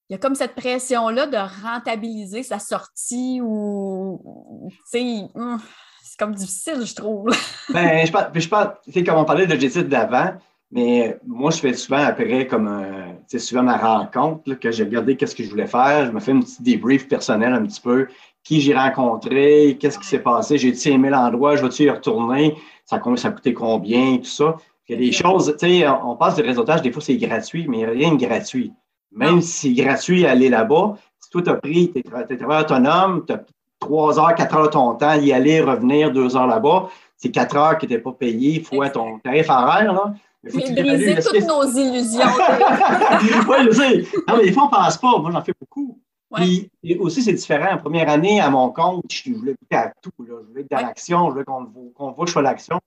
[0.09, 5.59] il y a comme cette pression-là de rentabiliser sa sortie ou, tu sais, hum,
[6.03, 7.31] c'est comme difficile, je trouve.
[7.68, 10.33] ben, je pense, je pense tu sais, comme on parlait de l'objectif d'avant,
[10.71, 12.85] mais moi, je fais souvent après, comme,
[13.29, 16.21] tu sais, souvent ma rencontre, que j'ai regardé qu'est-ce que je voulais faire, je me
[16.21, 18.09] fais un petit débrief personnel un petit peu,
[18.42, 23.01] qui j'ai rencontré, qu'est-ce qui s'est passé, j'ai-tu aimé l'endroit, je vais-tu y retourner, ça,
[23.16, 24.57] ça coûté combien, tout ça?
[24.88, 27.66] Il y a des choses, tu sais, on passe de réseautage, des fois c'est gratuit,
[27.68, 28.73] mais il n'y a rien de gratuit.
[29.12, 33.25] Même si c'est gratuit aller là-bas, si toi, tu as pris, tu es, travailleur autonome,
[33.27, 33.44] tu as
[33.79, 37.57] trois heures, quatre heures de ton temps, y aller, revenir, deux heures là-bas, c'est quatre
[37.57, 40.14] heures qui n'étaient pas payées, fois ton tarif horaire, là.
[40.44, 42.21] Il faut briser toutes nos illusions.
[43.49, 44.18] oui, je sais.
[44.29, 45.18] Non, mais des fois, on ne pense pas.
[45.18, 45.99] Moi, j'en fais beaucoup.
[46.33, 47.73] Puis aussi, c'est différent.
[47.73, 50.12] En première année, à mon compte, je voulais goûter à tout.
[50.21, 50.37] Là.
[50.42, 52.81] Je voulais être dans l'action, je voulais qu'on qu voit que je fais l'action.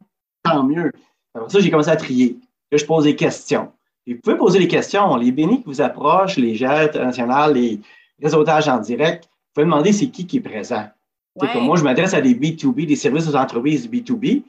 [0.43, 0.91] Tant mieux.
[1.35, 2.39] Après ça, j'ai commencé à trier.
[2.71, 3.73] Là, je pose des questions
[4.07, 5.15] vous pouvez poser des questions.
[5.15, 7.79] Les bénis qui vous approchent, les gels internationaux, les
[8.21, 10.85] réseautages en direct, vous pouvez demander c'est qui qui est présent.
[11.55, 14.43] moi, je m'adresse à des B2B, des services aux entreprises B2B.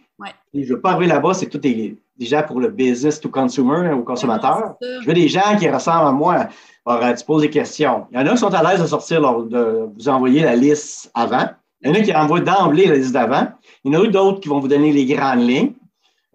[0.55, 3.91] je ne veux pas arriver là-bas, c'est tout des, déjà pour le business to consumer,
[3.93, 4.77] aux consommateurs.
[4.81, 6.47] je veux des gens qui ressemblent à moi.
[6.85, 8.07] Alors, tu poses des questions.
[8.11, 11.11] Il y en a qui sont à l'aise de sortir, de vous envoyer la liste
[11.15, 11.49] avant.
[11.81, 13.49] Il y en a qui envoient d'emblée la liste d'avant.
[13.85, 15.73] Il y en a d'autres qui vont vous donner les grandes lignes.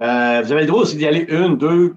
[0.02, 1.96] Euh, vous avez le droit aussi d'y aller une, deux,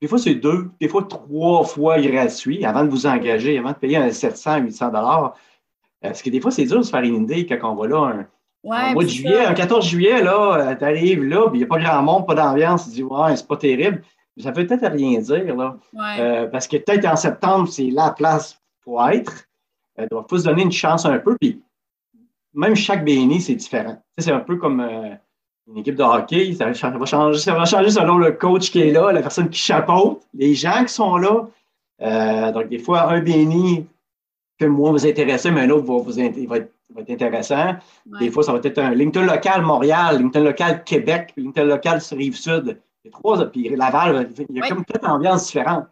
[0.00, 3.76] des fois, c'est deux, des fois trois fois gratuit avant de vous engager, avant de
[3.76, 5.34] payer un 700, 800 dollars.
[6.04, 7.86] Euh, parce que des fois, c'est dur de se faire une idée quand on va
[7.86, 8.26] là
[8.64, 11.66] un, mois de juillet, un 14 juillet, là, euh, tu arrives là, il n'y a
[11.66, 14.02] pas grand monde, pas d'ambiance, tu dis, ouais, c'est pas terrible.
[14.36, 15.76] Mais ça peut peut-être rien dire, là.
[16.18, 19.44] Euh, parce que peut-être en septembre, c'est la place pour être.
[19.98, 21.36] Il doit faut se donner une chance un peu.
[21.38, 21.60] Puis
[22.54, 24.02] même chaque BNI, c'est différent.
[24.16, 24.80] c'est un peu comme
[25.70, 26.72] une équipe de hockey, ça va,
[27.04, 30.54] changer, ça va changer selon le coach qui est là, la personne qui chapeaute, les
[30.54, 31.46] gens qui sont là.
[32.02, 33.86] Euh, donc, des fois, un béni
[34.58, 37.76] peut moins vous intéresser, mais un autre va, vous, va, être, intéressant.
[38.18, 42.16] Des fois, ça va être un LinkedIn local Montréal, LinkedIn local Québec, LinkedIn local sur
[42.16, 42.78] Rive-Sud.
[43.04, 45.86] Il y a trois, puis Laval, il y a comme quatre ambiances différentes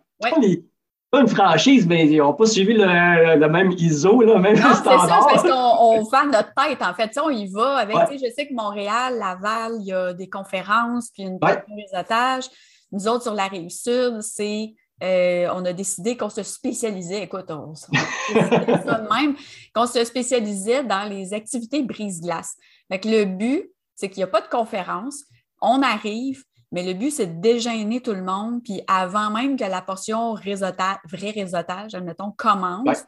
[1.10, 5.02] pas une franchise, mais ils n'ont pas suivi le, même ISO, le même non, standard.
[5.02, 7.18] C'est ça, parce qu'on vend notre tête, en fait.
[7.22, 11.22] on y va avec, je sais que Montréal, Laval, il y a des conférences, puis
[11.22, 11.64] une ouais.
[11.92, 12.44] réseautage.
[12.92, 17.74] Nous autres, sur la Rive-Sud, c'est euh, on a décidé qu'on se spécialisait, écoute, on,
[17.74, 19.36] ça de même,
[19.74, 22.56] qu'on se spécialisait dans les activités brise-glace.
[22.90, 25.24] le but, c'est qu'il n'y a pas de conférence.
[25.60, 28.62] On arrive, mais le but, c'est de dégêner tout le monde.
[28.62, 33.04] Puis avant même que la portion réseautage, vrai réseautage, admettons, commence,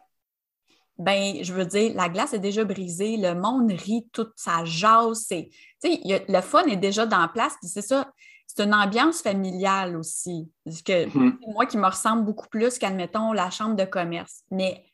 [0.98, 5.26] ben, je veux dire, la glace est déjà brisée, le monde rit, toute sa jase.
[5.28, 5.50] C'est,
[5.82, 7.54] le fun est déjà dans place.
[7.60, 8.10] Puis c'est ça,
[8.46, 10.50] c'est une ambiance familiale aussi.
[10.66, 11.52] Que, mm-hmm.
[11.52, 14.42] Moi qui me ressemble beaucoup plus qu'admettons la chambre de commerce.
[14.50, 14.84] Mais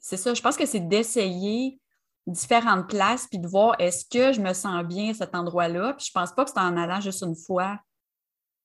[0.00, 1.78] c'est ça, je pense que c'est d'essayer
[2.26, 5.94] différentes places puis de voir est-ce que je me sens bien à cet endroit-là.
[5.94, 7.78] Puis je pense pas que c'est en allant juste une fois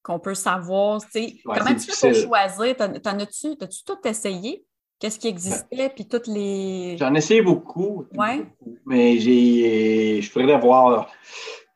[0.03, 1.01] qu'on peut savoir.
[1.43, 2.75] comment tu fais pour choisir?
[2.75, 4.65] T'en as-tu, as-tu tout essayé?
[4.99, 5.91] Qu'est-ce qui existait?
[5.93, 6.95] Puis toutes les.
[6.97, 8.05] J'en ai essayé beaucoup.
[8.15, 8.45] Ouais.
[8.85, 10.21] Mais j'ai.
[10.21, 11.09] Je pourrais voir.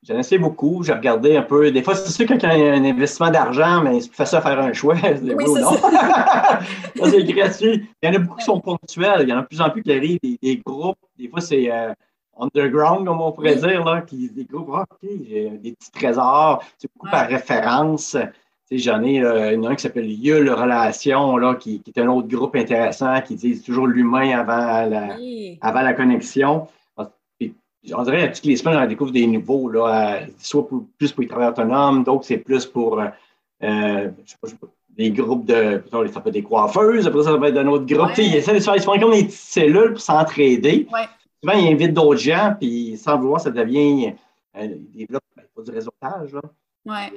[0.03, 0.83] J'en ai essayé beaucoup.
[0.83, 1.71] J'ai regardé un peu.
[1.71, 4.41] Des fois, c'est sûr qu'il y a un investissement d'argent, mais c'est plus facile à
[4.41, 4.95] faire un choix.
[5.03, 5.71] Oui, oui non.
[7.09, 7.89] c'est gratuit.
[8.01, 9.23] Il y en a beaucoup qui sont ponctuels.
[9.23, 10.97] Il y en a de plus en plus qui arrivent des, groupes.
[11.17, 11.69] Des fois, c'est.
[11.69, 11.93] Euh,
[12.39, 16.89] underground, comme on pourrait dire, là, qui découvrent, ah, OK, j'ai des petits trésors, c'est
[16.93, 18.17] beaucoup par référence.
[18.69, 23.21] J'en ai euh, un qui s'appelle Yule Relation, là, qui, est un autre groupe intéressant,
[23.21, 25.15] qui dit toujours l'humain avant la,
[25.61, 26.67] avant la connexion.
[26.97, 31.27] on dirait que toutes les semaines, on découvre des nouveaux, là, soit plus pour les
[31.27, 33.07] travailleurs autonomes, d'autres c'est plus pour euh,
[33.63, 35.81] euh je sais pas, des groupes de.
[36.11, 38.17] Ça peut être des coiffeuses, après ça, ça peut être un autre groupe.
[38.17, 40.87] Ils essaient de se faire, ils font comme des petites cellules pour s'entraider.
[40.91, 41.05] Ouais
[41.43, 44.13] souvent, ils invitent d'autres gens, puis sans vouloir, ça devient
[44.57, 44.67] euh,
[45.09, 46.31] blocs, ben, pas du réseautage.
[46.85, 47.11] Ouais.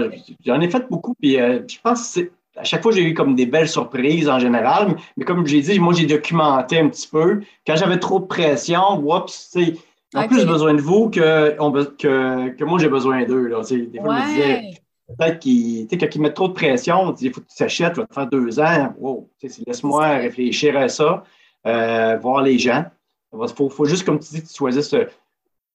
[0.00, 0.10] Euh,
[0.44, 3.34] j'en ai fait beaucoup, puis euh, je pense que à chaque fois, j'ai eu comme
[3.34, 7.40] des belles surprises en général, mais comme j'ai dit, moi, j'ai documenté un petit peu.
[7.66, 9.78] Quand j'avais trop de pression, oups, ils
[10.14, 11.56] ont plus besoin de vous que,
[11.96, 13.48] que, que moi, j'ai besoin d'eux.
[13.48, 14.70] Des fois, je me disais,
[15.18, 18.06] peut-être qu'ils, quand ils mettent trop de pression, il faut que tu t'achètes, tu vas
[18.06, 18.94] te faire deux ans.
[18.98, 19.30] Wow,
[19.66, 21.24] laisse-moi réfléchir à ça.
[21.66, 22.84] euh, voir les gens.
[23.32, 24.94] Il faut, faut, juste, comme tu dis, que tu choisisses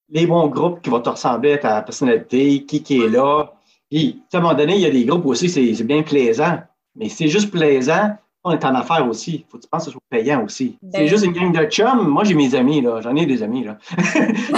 [0.10, 3.54] les bons groupes qui vont te ressembler à ta personnalité, qui, qui est là.
[3.90, 6.60] Puis, à un moment donné, il y a des groupes aussi, c'est bien plaisant.
[6.96, 9.46] Mais c'est juste plaisant, on est en affaires aussi.
[9.48, 10.78] Il faut que tu penses que ce soit payant aussi.
[10.92, 12.08] c'est ben juste une gang de chums.
[12.08, 13.02] Moi, j'ai mes amis, là.
[13.02, 13.78] J'en ai des amis, là.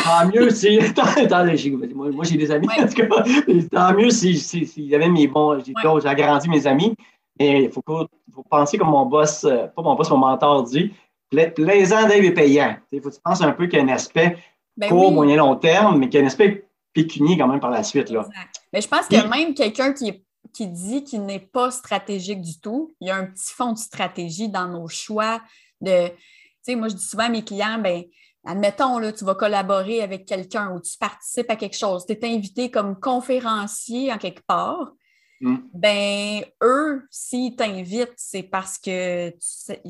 [0.03, 0.79] tant mieux si.
[1.95, 3.23] moi, j'ai des amis, en tout cas.
[3.71, 5.59] Tant mieux s'il si, si, y avait mes bons.
[5.63, 6.07] J'ai ouais.
[6.07, 6.95] agrandi mes amis.
[7.39, 10.91] Et il faut, faut, penser comme mon boss, euh, pas mon boss, mon mentor dit.
[11.29, 12.77] Plaisant Dave est payant.
[12.91, 14.37] Il faut que tu penses un peu qu'il y a un aspect
[14.75, 17.69] ben court, moyen, long terme, mais qu'il y a un aspect pécunier quand même par
[17.69, 18.09] la suite.
[18.09, 18.27] Là.
[18.73, 22.95] Mais je pense que même quelqu'un qui qui dit qu'il n'est pas stratégique du tout.
[22.99, 25.41] Il y a un petit fond de stratégie dans nos choix
[25.81, 26.07] de.
[26.07, 26.15] Tu
[26.61, 28.03] sais, moi, je dis souvent à mes clients, ben,
[28.45, 32.25] admettons, là, tu vas collaborer avec quelqu'un ou tu participes à quelque chose, tu es
[32.25, 34.91] invité comme conférencier en quelque part.
[35.41, 35.57] Mm.
[35.73, 39.33] Ben, eux, s'ils t'invitent, c'est parce qu'ils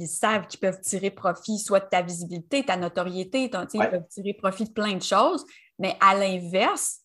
[0.05, 4.65] savent qu'ils peuvent tirer profit soit de ta visibilité, ta notoriété, ils peuvent tirer profit
[4.65, 5.45] de plein de choses.
[5.79, 6.99] Mais à l'inverse,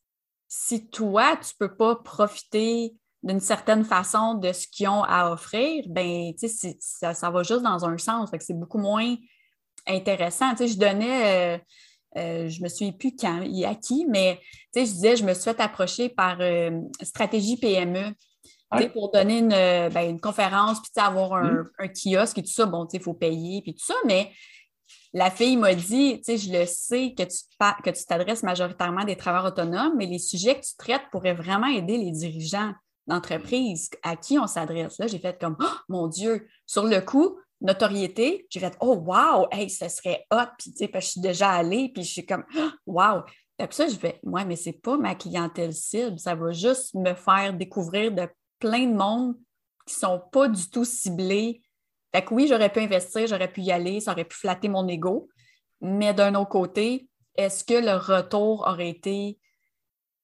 [0.48, 5.33] si toi, tu ne peux pas profiter d'une certaine façon de ce qu'ils ont à
[5.33, 6.33] offrir, ben,
[6.78, 8.30] ça, ça va juste dans un sens.
[8.38, 9.16] c'est beaucoup moins
[9.87, 10.54] intéressant.
[10.57, 11.59] je donnais, euh,
[12.18, 14.40] euh, je me souviens plus quand, à qui, mais
[14.74, 18.14] je disais, je me suis fait approcher par euh, Stratégie PME.
[18.93, 21.71] Pour donner une, ben, conférence, puis avoir mmh.
[21.79, 24.31] un, kiosque et tout ça, bon, il faut payer, puis tout ça, mais
[25.13, 27.39] la fille m'a dit, tu sais, je le sais que tu,
[27.85, 31.35] que tu t'adresses majoritairement à des travailleurs autonomes, mais les sujets que tu traites pourraient
[31.35, 32.73] vraiment aider les dirigeants
[33.07, 34.99] d'entreprise à qui on s'adresse.
[34.99, 39.47] Là, j'ai fait comme oh, mon Dieu, sur le coup, notoriété, j'ai fait Oh wow,
[39.53, 42.11] hey, ce serait hot, puis tu sais, parce que je suis déjà allée, puis je
[42.11, 43.23] suis comme oh, wow.
[43.57, 47.15] Puis ça, je fais Ouais, mais c'est pas ma clientèle cible, ça va juste me
[47.15, 49.35] faire découvrir de plein de monde
[49.87, 51.62] qui sont pas du tout ciblés.
[52.14, 54.87] Fait que oui, j'aurais pu investir, j'aurais pu y aller, ça aurait pu flatter mon
[54.88, 55.29] ego,
[55.81, 59.38] mais d'un autre côté, est-ce que le retour aurait été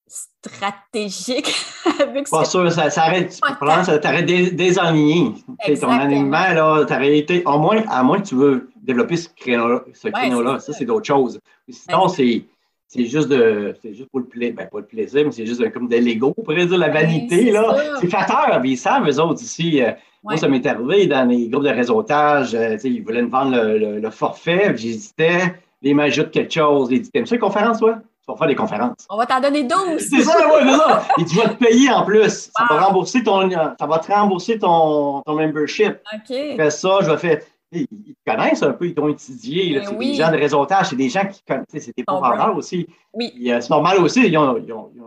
[0.07, 1.55] stratégique
[2.01, 5.35] avec Pas sûr, ça, ça arrête, ça t'aurait désaligné.
[5.81, 9.83] Ton alignement, là, t'aurais été, au moins, à moins que tu veux développer ce créneau-là,
[9.93, 11.41] ce créneau ça, c'est d'autres choses.
[11.69, 12.45] Sinon, c'est,
[12.93, 15.73] c'est juste de, c'est juste pour le plaisir, ben, pas le plaisir, mais c'est juste
[15.73, 17.77] comme de l'ego, on pourrait dire, la vanité, là.
[18.01, 19.81] C'est flatteur, ils savent, eux autres, ici.
[19.81, 19.93] Euh,
[20.25, 24.01] moi, ça m'est arrivé dans les groupes de réseautage, euh, ils voulaient me vendre le,
[24.01, 28.01] le, forfait, j'hésitais, ils m'ajoutent quelque chose, ils disent, t'aimes ça, les conférences, toi?
[28.27, 29.07] tu vas faire des conférences.
[29.09, 29.99] On va t'en donner 12.
[29.99, 31.03] c'est ça, oui, c'est ça.
[31.19, 32.51] Et tu vas te payer en plus.
[32.57, 35.97] Ça va rembourser ton, ça va te rembourser ton, ton membership.
[36.13, 36.37] OK.
[36.57, 37.39] Fais ça, je vais faire.
[37.73, 39.75] Ils connaissent un peu, ils t'ont étudié.
[39.75, 41.67] Ben c'est des gens de réseautage, c'est des gens qui connaissent.
[41.73, 42.87] C'est des vendeurs aussi.
[43.13, 43.33] Oui.
[43.49, 45.03] Euh, c'est normal aussi, ils ont, ils, ont, ils,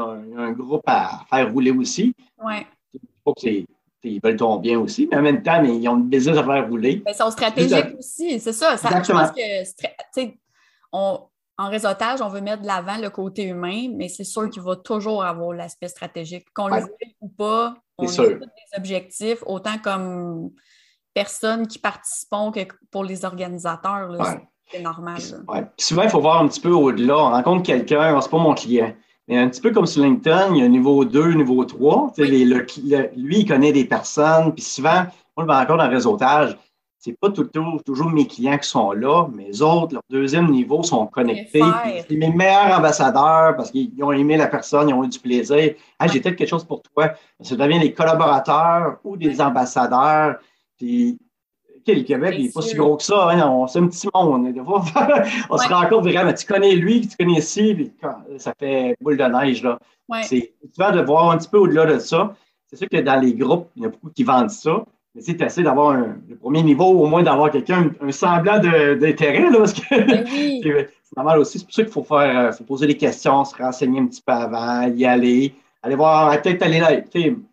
[0.00, 2.14] ont, un groupe à faire rouler aussi.
[2.42, 2.54] Oui.
[3.24, 3.48] Faut que
[4.04, 6.44] ils veulent ton bien aussi, mais en même temps, mais ils ont une business à
[6.44, 7.02] faire rouler.
[7.06, 8.76] ils sont stratégiques aussi, c'est ça.
[8.76, 9.02] ça.
[9.02, 10.30] Je pense que
[10.92, 11.20] on,
[11.58, 14.76] en réseautage, on veut mettre de l'avant le côté humain, mais c'est sûr qu'il va
[14.76, 16.46] toujours avoir l'aspect stratégique.
[16.54, 20.52] Qu'on le veuille ou pas, on a des objectifs, autant comme
[21.14, 24.10] personnes qui participent que pour les organisateurs.
[24.70, 25.18] C'est normal.
[25.78, 27.16] souvent, il faut voir un petit peu au-delà.
[27.16, 28.92] On rencontre quelqu'un, c'est pas mon client.
[29.26, 32.12] Mais un petit peu comme sur LinkedIn, il y a niveau 2, niveau 3.
[32.18, 34.54] lui, il connaît des personnes.
[34.54, 36.56] Puis souvent, on le rencontre en réseautage
[36.98, 40.82] c'est pas toujours, toujours mes clients qui sont là, mais les autres, leur deuxième niveau,
[40.82, 41.62] sont connectés.
[42.08, 45.74] C'est mes meilleurs ambassadeurs parce qu'ils ont aimé la personne, ils ont eu du plaisir.
[46.06, 47.12] j'ai peut-être quelque chose pour toi.
[47.40, 50.36] Ça devient des collaborateurs ou des ambassadeurs.
[50.78, 51.18] Puis,
[51.94, 53.30] le Québec, il n'est pas si gros que ça.
[53.30, 54.54] Hein, c'est un petit monde.
[55.50, 56.32] on se rend compte vraiment.
[56.32, 57.92] Tu connais lui, tu connais ici, puis
[58.38, 59.62] ça fait boule de neige.
[59.62, 59.78] Là.
[60.22, 62.34] C'est, tu vas de voir un petit peu au-delà de ça.
[62.66, 64.84] C'est sûr que dans les groupes, il y a beaucoup qui vendent ça.
[65.14, 69.72] Mais c'est assez d'avoir le premier niveau, au moins d'avoir quelqu'un, un, semblant d'intérêt, parce
[69.72, 70.24] que ben
[71.02, 71.58] c'est normal aussi.
[71.58, 74.20] C'est pour ça qu'il faut faire, euh, faut poser des questions, se renseigner un petit
[74.20, 76.90] peu avant, y aller, aller voir, peut-être aller là.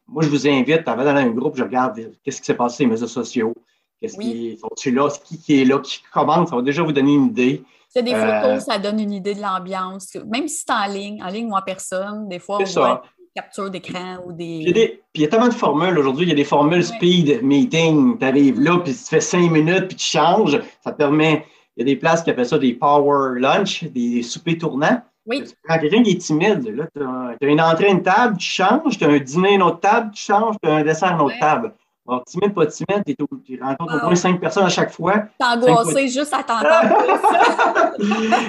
[0.07, 2.77] Moi, je vous invite, avant d'aller dans un groupe, je regarde qu'est-ce qui s'est passé
[2.77, 3.53] sur les réseaux sociaux,
[3.99, 7.13] qu'est-ce qui sont là, qui, qui est là, qui commence, ça va déjà vous donner
[7.13, 7.63] une idée.
[7.89, 10.17] C'est des photos, euh, ça donne une idée de l'ambiance.
[10.27, 13.03] Même si c'est en ligne, en ligne ou en personne, des fois, on voit
[13.35, 14.71] capture d'écran ou des.
[14.73, 16.25] Puis il y a tellement de formules aujourd'hui.
[16.25, 18.17] Il y a des formules speed meeting.
[18.17, 20.59] Tu arrives là, puis tu fais cinq minutes, puis tu changes.
[20.83, 21.45] Ça te permet.
[21.75, 25.01] Il y a des places qui appellent ça des power lunch, des soupers tournants.
[25.25, 25.43] Oui.
[25.67, 29.03] Quand quelqu'un qui est timide, là, tu as, une entrée, une table, tu changes, tu
[29.03, 31.73] as un dîner, une autre table, tu changes, tu as un dessert, une autre table.
[32.07, 33.03] Alors, timide, pas timide,
[33.43, 35.23] tu rencontres au moins cinq personnes à chaque fois.
[35.39, 36.69] T'es angoissé juste à t'entendre.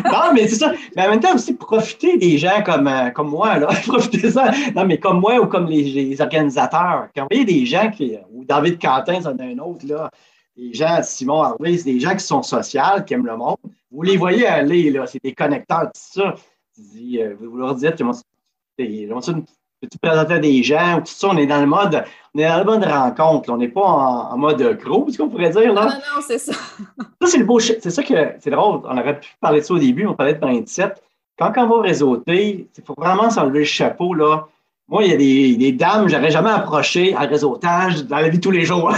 [0.04, 0.74] non, mais c'est ça.
[0.94, 3.68] Mais en même temps, aussi, profiter des gens comme, euh, comme moi, là.
[3.86, 4.50] Profitez ça.
[4.74, 7.08] Non, mais comme moi ou comme les, les organisateurs.
[7.16, 10.10] Quand vous voyez des gens qui, ou David Quentin, c'en est un autre, là.
[10.54, 13.56] des gens, Simon Harvey, c'est des gens qui sont sociaux, qui aiment le monde.
[13.90, 16.34] Vous les voyez aller, là, c'est des connecteurs, tout ça.
[16.76, 21.66] Tu euh, vous leur dites, tu présenter des gens, tout ça, on est dans le
[21.66, 25.28] mode, on est dans le mode rencontre, on n'est pas en, mode gros, ce qu'on
[25.28, 25.72] pourrait dire.
[25.72, 25.84] Là.
[25.84, 26.52] Non, non, c'est ça.
[26.52, 29.74] ça, c'est le beau, c'est ça que, c'est drôle, on aurait pu parler de ça
[29.74, 31.02] au début, on parlait de 27.
[31.38, 34.48] Quand on va réseauter, il faut vraiment s'enlever le chapeau, là.
[34.88, 38.38] Moi, il y a des, des dames, j'aurais jamais approché à réseautage dans la vie
[38.38, 38.88] de tous les jours.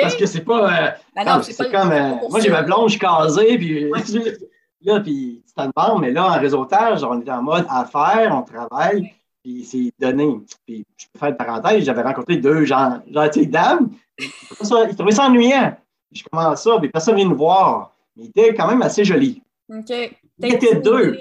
[0.00, 0.72] Parce que c'est pas.
[0.72, 1.90] Euh, ben c'est comme.
[1.90, 3.90] Euh, moi, j'ai ma blonde, je suis casée, puis.
[4.84, 9.12] là, puis tu t'en mais là, en réseautage, on est en mode affaires, on travaille,
[9.42, 10.40] puis c'est donné.
[10.66, 15.26] Puis je peux faire une parenthèse, j'avais rencontré deux gens, gentilles dames, ils trouvaient ça
[15.26, 15.76] ennuyant.
[16.12, 17.94] Je commence ça, puis personne vient nous voir.
[18.16, 19.42] Mais il était quand même assez joli.
[19.70, 19.90] OK.
[20.38, 21.16] Il était deux.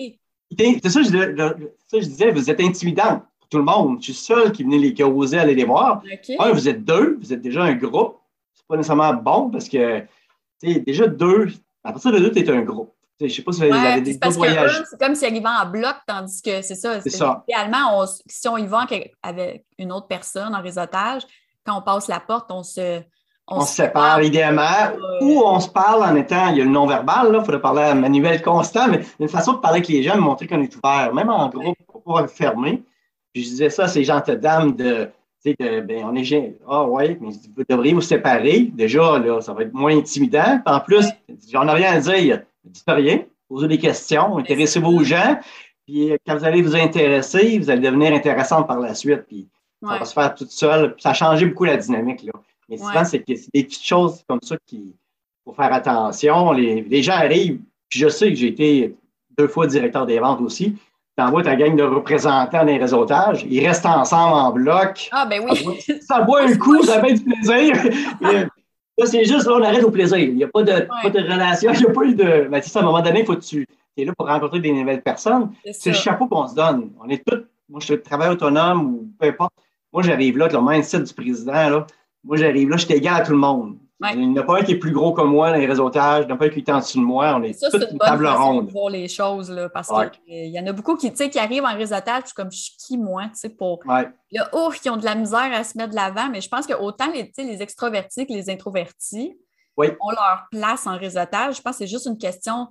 [0.57, 3.97] C'est ça, je disais, vous êtes intimidant tout le monde.
[3.99, 6.01] Je suis seul qui venait les causer, aller les voir.
[6.39, 8.17] Un, vous êtes deux, vous êtes déjà un groupe.
[8.53, 9.99] C'est pas nécessairement bon parce que,
[10.61, 11.49] tu sais, déjà deux,
[11.83, 12.93] à partir de deux, tu es un groupe.
[13.27, 14.83] Je ne sais pas si vous avez des parce voyages.
[14.89, 17.01] C'est comme si ils va en bloc, tandis que c'est ça.
[17.01, 17.43] C'est ça.
[17.47, 18.85] Idéalement, si on y va
[19.23, 21.23] avec une autre personne en réseautage,
[21.65, 23.01] quand on passe la porte, on se.
[23.47, 27.27] On, se sépare idéalement, ou on se parle en étant, il y a le non-verbal,
[27.33, 30.21] il faudrait parler à manuel constant, mais une façon de parler avec les gens, de
[30.21, 32.81] montrer qu'on est ouvert, même en groupe, pour pas fermer.
[33.33, 35.09] Puis je disais ça à ces gens dames de,
[35.43, 38.69] tu sais, ben, on est, ah ouais, mais vous devriez vous séparer.
[38.73, 40.61] Déjà, là, ça va être moins intimidant.
[40.65, 41.07] en plus,
[41.51, 42.43] j'en ai rien à dire.
[42.63, 45.39] Dites rien, posez des questions, intéressez-vous aux gens.
[45.85, 49.23] Puis quand vous allez vous intéresser, vous allez devenir intéressante par la suite.
[49.27, 49.47] Puis
[49.81, 50.95] ça va se faire toute seule.
[50.99, 52.33] Ça a changé beaucoup la dynamique, là.
[52.69, 54.93] Mais souvent, c'est des petites choses comme ça qu'il
[55.43, 56.53] faut faire attention.
[56.53, 58.95] Les, les gens arrivent, puis je sais que j'ai été
[59.37, 60.77] deux fois directeur des ventes aussi
[61.15, 65.09] t'envoies ta gang de représentants des réseautages, ils restent ensemble en bloc.
[65.11, 65.81] Ah, ben oui.
[66.01, 67.75] Ça, boit un coup, ça fait du plaisir.
[68.97, 70.17] là, c'est juste, là, on arrête au plaisir.
[70.17, 72.47] Il n'y a pas de, pas de relation, il n'y a pas eu de.
[72.49, 75.01] Ben, à un moment donné, il faut que tu es là pour rencontrer des nouvelles
[75.01, 75.51] personnes.
[75.71, 76.91] C'est le chapeau qu'on se donne.
[76.99, 79.53] On est tous, moi, je travaille autonome ou peu importe.
[79.93, 81.87] Moi, j'arrive là, avec le mindset du président, là.
[82.23, 83.77] Moi, j'arrive là, je suis égal à tout le monde.
[84.13, 86.23] Il n'y en a pas un qui est plus gros que moi dans les réseautages,
[86.23, 87.35] il n'y en a pas un qui est en dessous de moi.
[87.35, 88.67] On est ça, toute une, table ronde.
[88.67, 91.75] De voir les choses, là, parce qu'il y en a beaucoup qui, qui arrivent en
[91.75, 93.79] réseautage, je comme, je suis qui, moi, tu sais, pour...
[93.85, 94.09] Ouais.
[94.31, 94.49] Là,
[94.81, 97.11] qui ont de la misère à se mettre de l'avant, mais je pense que autant
[97.11, 99.37] les, les extrovertis que les introvertis
[99.77, 101.57] ont leur place en réseautage.
[101.57, 102.67] Je pense que c'est juste une question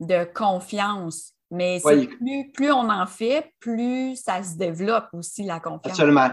[0.00, 1.32] de confiance.
[1.50, 5.98] Mais plus, plus on en fait, plus ça se développe aussi, la confiance.
[5.98, 6.30] Absolument.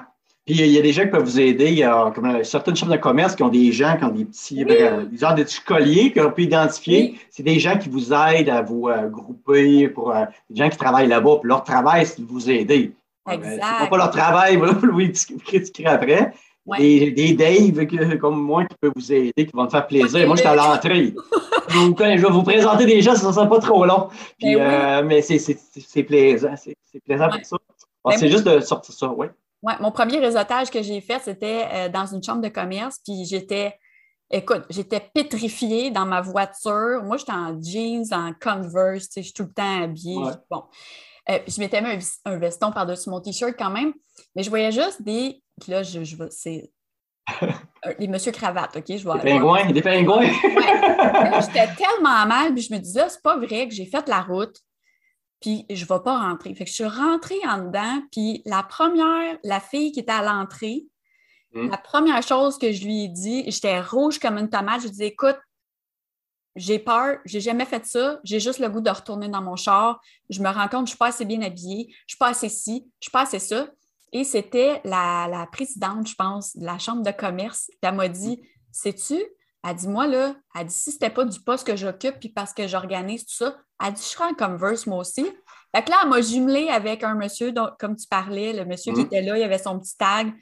[0.47, 1.65] Puis il y a des gens qui peuvent vous aider.
[1.65, 4.23] Il y a comme, certaines chambres de commerce qui ont des gens qui ont des
[4.23, 7.19] petits, euh, des genres de petits colliers qu'on peut identifier.
[7.29, 10.77] C'est des gens qui vous aident à vous euh, grouper pour euh, des gens qui
[10.77, 11.39] travaillent là-bas.
[11.41, 12.93] Puis leur travail, c'est de vous aider.
[13.29, 13.61] Exact.
[13.81, 16.31] c'est pas leur travail, voilà, vous le critiquer après.
[16.77, 20.25] Des, des Dave comme moi qui peuvent vous aider, qui vont te faire plaisir.
[20.27, 21.13] moi, je suis à l'entrée.
[21.73, 24.07] Donc, je vais vous présenter des gens, ça ne sera pas trop long.
[24.39, 26.55] Puis, ben mais c'est plaisant.
[26.57, 27.57] C'est plaisant pour ça.
[28.05, 29.27] Ben c'est juste de sortir ça, oui.
[29.63, 33.25] Oui, mon premier réseautage que j'ai fait, c'était euh, dans une chambre de commerce, puis
[33.25, 33.77] j'étais,
[34.29, 37.01] écoute, j'étais pétrifiée dans ma voiture.
[37.03, 40.19] Moi, j'étais en jeans, en Converse, je suis tout le temps habillée.
[40.49, 40.63] Bon.
[41.29, 43.93] Euh, je m'étais mis un, veston par-dessus mon T-shirt quand même,
[44.35, 45.41] mais je voyais juste des.
[45.67, 46.71] là, je, je c'est
[47.99, 48.85] les monsieur cravates, OK?
[48.87, 49.17] Je vois.
[49.17, 50.19] Des pingouins, des pingouins.
[50.19, 50.31] ouais.
[51.41, 54.55] J'étais tellement mal, puis je me disais, c'est pas vrai que j'ai fait la route
[55.41, 56.53] puis je ne vais pas rentrer.
[56.55, 60.23] Fait que je suis rentrée en dedans, puis la première, la fille qui était à
[60.23, 60.85] l'entrée,
[61.53, 61.69] hmm.
[61.69, 64.93] la première chose que je lui ai dit, j'étais rouge comme une tomate, je lui
[64.93, 65.37] ai dit, écoute,
[66.55, 70.01] j'ai peur, j'ai jamais fait ça, j'ai juste le goût de retourner dans mon char,
[70.29, 72.17] je me rends compte que je ne suis pas assez bien habillée, je ne suis
[72.17, 73.69] pas assez ci, je ne suis pas assez ça.
[74.13, 78.41] Et c'était la, la, présidente, je pense, de la chambre de commerce, qui m'a dit,
[78.71, 79.21] sais-tu,
[79.67, 82.53] elle dit, moi, là, elle dit, si c'était pas du poste que j'occupe, puis parce
[82.53, 85.25] que j'organise tout ça, elle dit, je serais en Converse, moi aussi.
[85.75, 88.93] Fait que là, elle m'a jumelé avec un monsieur, dont, comme tu parlais, le monsieur
[88.93, 89.05] qui mhm.
[89.07, 90.33] était là, il avait son petit tag.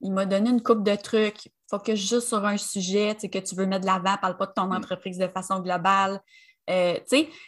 [0.00, 1.50] Il m'a donné une coupe de trucs.
[1.68, 4.66] Focus juste sur un sujet que tu veux mettre de l'avant, parle pas de ton
[4.66, 4.76] mhm.
[4.76, 6.20] entreprise de façon globale.
[6.70, 6.98] Euh,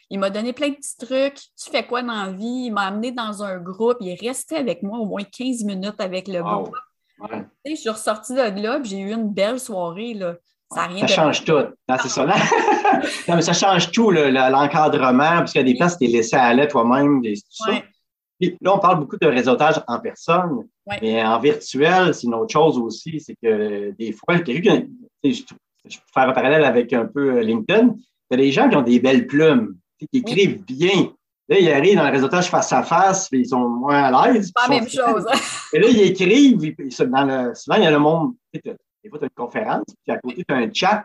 [0.09, 1.39] il m'a donné plein de petits trucs.
[1.63, 2.65] Tu fais quoi dans la vie?
[2.67, 3.99] Il m'a amené dans un groupe.
[4.01, 6.75] Il est resté avec moi au moins 15 minutes avec le groupe.
[7.67, 10.15] Je suis ressortie de là, j'ai eu une belle soirée.
[10.15, 10.37] Là.
[10.73, 11.65] Ça, change tout.
[12.01, 12.27] c'est ça.
[13.29, 16.37] non, mais ça change tout, l'encadrement, parce qu'il y a des places, tu es laissé
[16.37, 17.73] à aller toi-même, tout ça.
[18.41, 20.69] là, on parle beaucoup de réseautage en personne,
[21.03, 26.05] mais en virtuel, c'est une autre chose aussi, c'est que des fois, je, je peux
[26.15, 27.95] faire un parallèle avec un peu euh, LinkedIn,
[28.31, 31.13] il y a des gens qui ont des belles plumes, qui écrivent bien.
[31.49, 34.53] Là, ils arrivent dans le réseautage face à face, puis ils sont moins à l'aise.
[34.53, 35.27] Pas la même chose.
[35.73, 36.75] Et là, ils écrivent,
[37.11, 38.35] dans le, souvent, il y a le monde,
[39.03, 41.05] des fois, tu as une conférence, puis à côté, tu as un chat.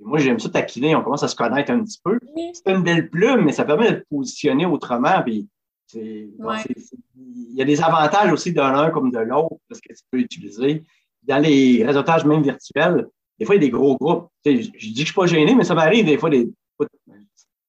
[0.00, 2.18] moi, j'aime ça taquiner, on commence à se connaître un petit peu.
[2.54, 5.22] C'est une belle plume, mais ça permet de te positionner autrement.
[5.22, 5.48] Puis
[5.94, 10.18] il y a des avantages aussi de l'un comme de l'autre parce que tu peux
[10.18, 10.84] utiliser.
[11.22, 13.06] Dans les réseautages même virtuels,
[13.38, 14.28] des fois, il y a des gros groupes.
[14.44, 16.48] je, dis que je ne suis pas gêné, mais ça m'arrive des fois des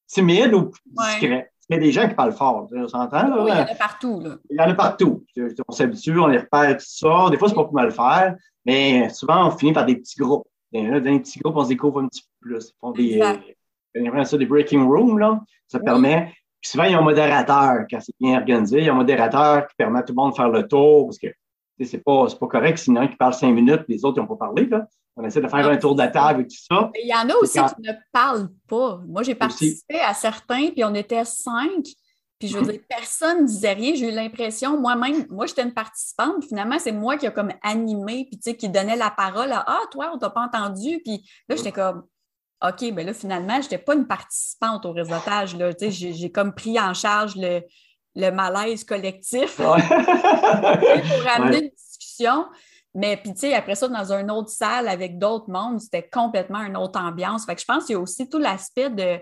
[0.06, 1.51] timides ou discrets.
[1.72, 3.44] Il y a des gens qui parlent fort, on s'entend?
[3.44, 4.20] Oui, il y en a partout.
[4.20, 4.36] Là.
[4.50, 5.24] Il y en a partout.
[5.66, 7.30] On s'habitue, on les repère, tout ça.
[7.30, 10.46] Des fois, c'est pas pour mal faire, mais souvent, on finit par des petits groupes.
[10.70, 12.68] Dans des petits groupes, on se découvre un petit peu plus.
[12.68, 15.40] Ils font des, euh, ça, des breaking rooms, là.
[15.66, 16.34] Ça permet.
[16.60, 18.78] Puis souvent, il y a un modérateur quand c'est bien organisé.
[18.78, 21.06] Il y a un modérateur qui permet à tout le monde de faire le tour
[21.06, 21.28] parce que
[21.84, 24.66] c'est pas, pas correct sinon qui parle cinq minutes, les autres, ils n'ont pas parlé.
[24.66, 24.86] Là.
[25.16, 26.90] On essaie de faire un tour de table et tout ça.
[26.94, 29.00] il y en a aussi qui ne parlent pas.
[29.06, 31.84] Moi, j'ai participé à certains, puis on était cinq.
[32.38, 33.94] Puis je veux dire, personne ne disait rien.
[33.94, 36.44] J'ai eu l'impression, moi-même, moi, j'étais une participante.
[36.48, 39.64] Finalement, c'est moi qui a comme animé, puis tu sais, qui donnait la parole à
[39.66, 41.00] Ah, toi, on t'a pas entendu.
[41.04, 42.04] Puis là, j'étais comme
[42.66, 45.56] OK, ben là, finalement, je n'étais pas une participante au réseautage.
[45.56, 45.74] Là.
[45.74, 47.62] Tu sais, j'ai, comme pris en charge le,
[48.14, 49.74] le malaise collectif pour
[51.36, 52.46] amener une discussion.
[52.94, 56.60] Mais puis, tu sais, après ça, dans une autre salle avec d'autres mondes, c'était complètement
[56.60, 57.46] une autre ambiance.
[57.46, 59.18] Fait que je pense qu'il y a aussi tout l'aspect de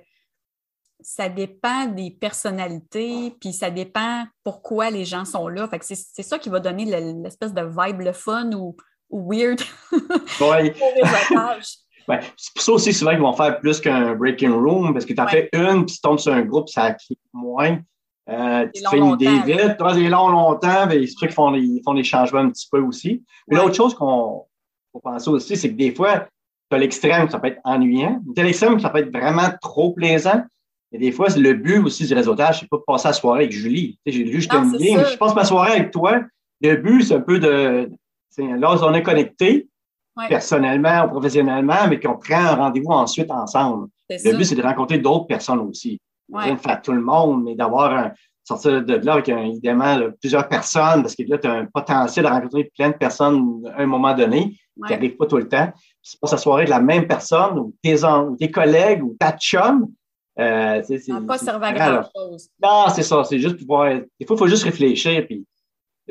[1.03, 5.67] ça dépend des personnalités, puis ça dépend pourquoi les gens sont là.
[5.69, 8.77] Fait que c'est ça qui va donner l'espèce de vibe, le fun ou,
[9.13, 9.61] weird
[9.91, 10.73] oui.
[12.37, 15.21] c'est pour ça aussi souvent qu'ils vont faire plus qu'un breaking room, parce que tu
[15.21, 17.81] as fait une, puis tu tombes sur un groupe, ça clique moins.
[18.29, 21.55] Euh, tu fais une idée vite, tu c'est long, longtemps, mais c'est sûr qu'ils font,
[21.55, 23.25] ils font des changements un petit peu aussi.
[23.49, 24.45] Mais l'autre chose qu'on
[24.93, 26.27] faut penser aussi, c'est que des fois,
[26.71, 28.21] tu as l'extrême, ça peut être ennuyant.
[28.35, 30.43] Tu as l'extrême, ça peut être vraiment trop plaisant.
[30.93, 33.53] Et des fois, le but aussi du réseautage, c'est pas de passer la soirée avec
[33.53, 33.99] Julie.
[34.05, 34.99] Tu sais, j'ai juste une ligne.
[35.11, 36.21] Je passe ma soirée avec toi.
[36.61, 37.91] Le but, c'est un peu de.
[38.39, 39.69] Là, on est connecté,
[40.29, 43.89] personnellement ou professionnellement, mais qu'on prend un rendez-vous ensuite ensemble.
[44.09, 46.01] Le but, c'est de rencontrer d'autres personnes aussi.
[46.33, 48.13] Pas de faire tout le monde, mais d'avoir un,
[48.45, 52.25] sortir de là avec un, évidemment plusieurs personnes, parce que là, tu as un potentiel
[52.25, 54.57] de rencontrer plein de personnes à un moment donné,
[54.87, 55.73] qui n'arrive pas tout le temps.
[56.21, 59.89] Passes la soirée de la même personne, ou tes, ou tes collègues, ou ta chum,
[60.39, 62.49] euh, ça pas servir à grand-chose.
[62.63, 63.25] Non, c'est ça.
[63.25, 63.93] C'est juste pouvoir.
[63.93, 65.27] Des fois, il faut juste réfléchir.
[65.27, 65.45] Puis,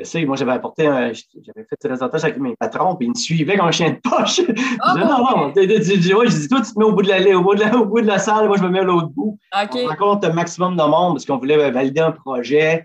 [0.00, 1.12] je sais, moi, j'avais apporté un.
[1.12, 4.00] J'avais fait des réseautage avec mes patrons, puis ils me suivaient comme un chien de
[4.02, 4.36] poche.
[4.46, 5.52] je oh, non, non.
[5.54, 7.84] Je dis, toi, tu te mets au bout de la, au bout de la, au
[7.84, 9.38] bout de la salle, moi, je me mets à l'autre bout.
[9.52, 12.84] On rencontre un maximum de monde parce qu'on voulait valider un projet,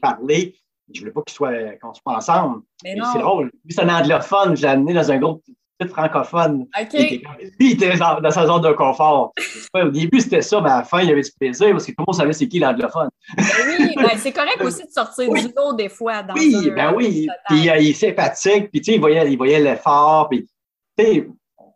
[0.00, 0.54] parler.
[0.92, 1.52] Je ne voulais pas qu'on soit,
[1.82, 2.62] qu'on soit ensemble.
[2.82, 3.50] C'est drôle.
[3.64, 4.56] Lui, c'est un anglophone.
[4.56, 5.42] Je l'ai amené dans un groupe
[5.84, 6.66] francophone.
[6.80, 7.22] Okay.
[7.60, 9.32] lui, il était dans, sa zone de confort.
[9.74, 11.90] au début, c'était ça, mais à la fin, il y avait du plaisir parce que
[11.90, 13.08] tout le monde savait c'est qui l'anglophone.
[13.36, 16.22] Ben oui, ben, c'est correct aussi de sortir du lot des fois.
[16.22, 17.28] Dans oui, ben oui.
[17.48, 20.48] Puis il est sympathique, puis tu sais, il voyait, il voyait l'effort, puis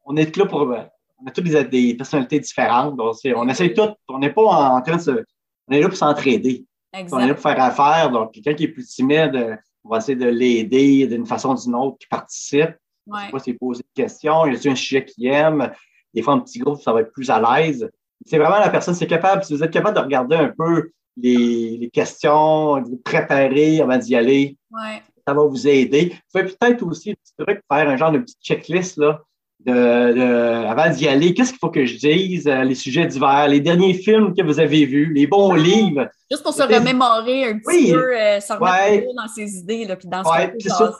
[0.05, 0.74] on est là pour.
[1.22, 2.96] On a toutes des, personnalités différentes.
[2.96, 3.90] Donc, on essaie tout.
[4.09, 5.24] On n'est pas en train de se.
[5.68, 6.64] On est là pour s'entraider.
[6.94, 8.11] On est là pour faire affaire.
[8.11, 11.74] Donc, quelqu'un qui est plus timide, on va essayer de l'aider d'une façon ou d'une
[11.74, 12.74] autre, qui participe.
[13.07, 13.30] Ouais.
[13.42, 14.46] c'est poser des questions?
[14.46, 15.72] Y a un sujet qui aime?
[16.14, 17.88] Des fois, un petit groupe, ça va être plus à l'aise.
[18.26, 21.90] C'est vraiment la personne, c'est capable, si vous êtes capable de regarder un peu les,
[21.92, 24.57] questions, de vous préparer avant d'y aller,
[25.26, 26.11] ça va vous aider.
[26.12, 29.22] Vous pouvez peut-être aussi, faire un genre de petite checklist, là,
[29.66, 33.61] de, avant d'y aller, qu'est-ce qu'il faut que je dise, euh, les sujets divers, les
[33.61, 36.08] derniers films que vous avez vus, les bons livres?
[36.30, 40.08] Juste pour se remémorer un petit peu, euh, se remettre dans ses idées, là, puis
[40.08, 40.92] dans ce ouais, ça.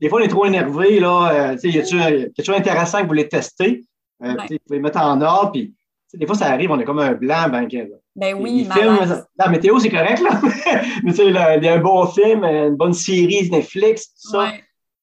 [0.00, 3.08] Des, fois, on est trop énervé, là, euh, y a quelque chose d'intéressant que vous
[3.08, 3.84] voulez tester,
[4.22, 5.74] euh, vous pouvez mettre en ordre, puis
[6.12, 7.48] des fois, ça arrive, on est comme un blanc.
[7.50, 7.66] Ben,
[8.16, 10.40] ben oui, films, La météo, c'est correct, là.
[11.02, 14.52] mais tu sais, il y a un bon film, une bonne série Netflix, tout ça.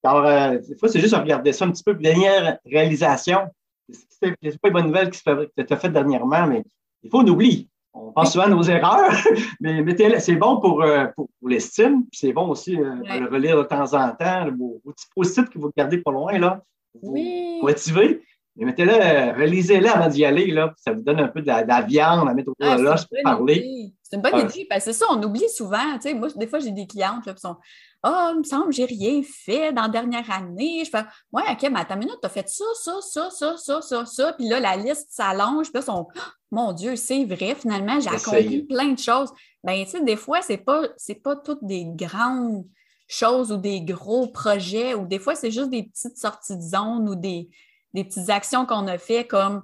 [0.03, 1.93] Alors, euh, des fois, c'est juste de regarder ça un petit peu.
[1.93, 3.41] Dernière réalisation,
[3.89, 6.63] c'est pas une bonne nouvelle qui as faite dernièrement, mais
[7.03, 7.67] il faut on oublie.
[7.93, 9.11] On pense souvent à nos erreurs,
[9.59, 9.83] mais,
[10.19, 13.93] c'est bon pour, euh, pour, l'estime, c'est bon aussi euh, de le relire de temps
[13.93, 17.59] en temps, vos, petits post que vous gardez pas loin, là, pour oui.
[17.61, 18.23] motiver.
[18.55, 22.29] Mais mettez-le, relisez-le avant d'y aller, là, ça vous donne un peu de la, viande
[22.29, 23.91] à mettre autour ah, de l'os pour parler.
[24.03, 25.93] C'est une bonne idée, parce que c'est ça, on oublie souvent.
[25.95, 27.57] Tu sais, moi, des fois, j'ai des clientes là, qui sont
[28.03, 30.83] Ah, oh, il me semble que j'ai rien fait dans la dernière année.
[30.83, 33.57] Je fais Ouais, OK, mais à ta minute, tu as fait ça, ça, ça, ça,
[33.57, 34.33] ça, ça, ça.
[34.33, 35.67] Puis là, la liste s'allonge.
[35.71, 36.07] Puis là, sont
[36.49, 39.31] Mon Dieu, c'est vrai, finalement, j'ai accompli plein de choses.
[39.63, 40.81] Bien, tu sais, des fois, ce n'est pas,
[41.23, 42.65] pas toutes des grandes
[43.07, 47.07] choses ou des gros projets, ou des fois, c'est juste des petites sorties de zone
[47.07, 47.49] ou des,
[47.93, 49.63] des petites actions qu'on a fait comme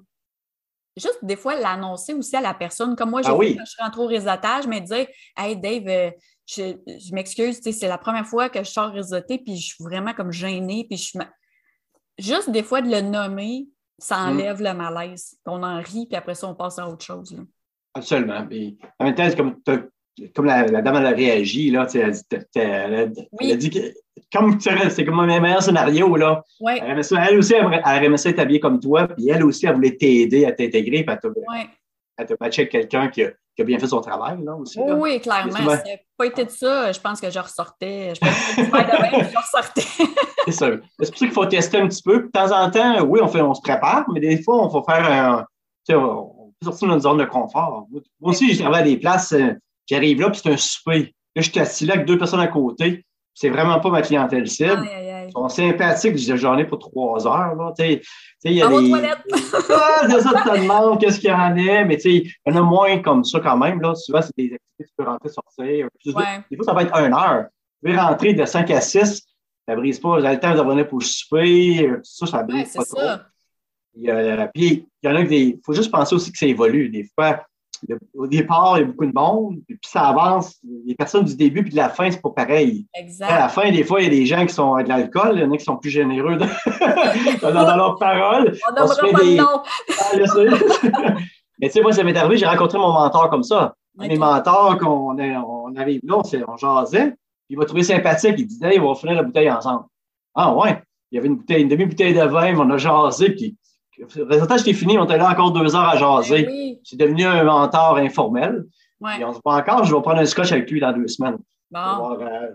[0.98, 2.96] juste des fois l'annoncer aussi à la personne.
[2.96, 6.14] Comme moi, j'ai ah quand je rentre au réseautage, mais dire Hey Dave,
[6.60, 10.14] euh, je, m'excuse, c'est la première fois que je sors réseauté, puis je suis vraiment
[10.14, 11.20] comme gênée, puis je
[12.20, 13.68] Juste des fois de le nommer,
[14.00, 15.38] ça enlève le malaise.
[15.46, 17.32] On en rit, puis après ça, on passe à autre chose.
[17.32, 17.44] Là.
[17.94, 18.48] Absolument.
[19.00, 19.56] En même temps, c'est comme,
[20.34, 22.22] comme la, dame, elle a réagi, là, elle, a dit,
[22.56, 22.96] elle,
[23.52, 23.80] a, dit que,
[24.34, 26.44] comme c'est comme un meilleur scénario, là.
[26.60, 26.80] Ouais.
[26.82, 29.76] Elle, elle, aussi, elle, elle aimait ça être habillée comme toi, puis elle aussi, elle
[29.76, 31.16] voulait t'aider à t'intégrer, puis
[32.18, 34.80] elle te matcher avec quelqu'un qui a, qui a, bien fait son travail, là, aussi.
[34.80, 34.96] Là.
[34.96, 35.52] Oui, clairement.
[35.52, 35.84] Si ça
[36.18, 38.14] pas été de ça, je pense que je ressortais.
[38.16, 40.06] Je pense que je ressortais.
[40.46, 40.70] c'est ça.
[40.72, 42.24] C'est pour ça qu'il faut tester un petit peu.
[42.24, 44.84] De temps en temps, oui, on, fait, on se prépare, mais des fois, on faut
[44.84, 45.46] faire un.
[45.88, 47.88] Tu sais, on peut sortir de notre zone de confort.
[48.20, 49.32] Moi aussi, j'ai travaillé à des places.
[49.34, 49.54] Euh,
[49.88, 51.14] J'arrive là, puis c'est un souper.
[51.36, 53.06] Là, je suis assis là avec deux personnes à côté.
[53.34, 54.84] C'est vraiment pas ma clientèle cible.
[55.28, 56.18] Ils sont sympathiques.
[56.18, 57.56] J'ai journée pour trois heures.
[57.56, 57.74] Là.
[57.78, 58.02] Tu
[58.40, 58.92] sais, y a des...
[58.94, 62.62] ah, ça, tu te demandes qu'est-ce qu'il y en a, mais il y en a
[62.62, 63.82] moins comme ça quand même.
[63.82, 63.96] Là.
[63.96, 65.88] Souvent, c'est des activités tu peux rentrer, sortir.
[66.06, 67.46] Des fois, ça va être une heure.
[67.84, 69.24] Tu peux rentrer de 5 à 6,
[69.68, 70.20] ça ne brise pas.
[70.20, 71.92] Vous avez le temps de revenir pour souper.
[72.04, 73.24] Ça, ça brise pas trop.
[73.96, 75.40] Il puis, il y en a des.
[75.40, 76.90] Il faut juste penser aussi que ça évolue.
[76.90, 77.44] Des fois,
[78.16, 80.60] au départ, il y a beaucoup de monde, puis, ça avance.
[80.86, 82.86] Les personnes du début puis de la fin, c'est pas pareil.
[82.94, 83.30] Exact.
[83.30, 85.32] À la fin, des fois, il y a des gens qui sont avec de l'alcool,
[85.36, 86.38] il y en a qui sont plus généreux
[87.42, 88.58] dans, dans, leurs paroles.
[88.70, 89.36] On n'aura pas des...
[89.36, 89.62] de nom.
[91.10, 91.16] Ah,
[91.60, 93.74] Mais tu sais, moi, ça m'est arrivé, j'ai rencontré mon mentor comme ça.
[93.98, 97.16] Mes mentors, quand on, on arrive là, on, on jasait,
[97.50, 98.36] il m'a trouvé sympathique.
[98.38, 99.86] Il disait, hey, on va finir la bouteille ensemble.
[100.36, 100.82] Ah ouais.
[101.12, 103.56] Il y avait une bouteille, une demi-bouteille de vin, on a jasé, puis
[103.98, 106.44] le résultat, j'étais fini, on était là encore deux heures à jaser.
[106.44, 108.66] Ben C'est devenu un mentor informel.
[109.00, 109.20] Ouais.
[109.20, 111.38] Et on se voit encore, je vais prendre un scotch avec lui dans deux semaines.
[111.70, 111.80] Bon.
[111.80, 112.48] On va euh,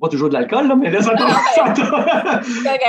[0.00, 1.14] pas toujours de l'alcool, là, mais là, ça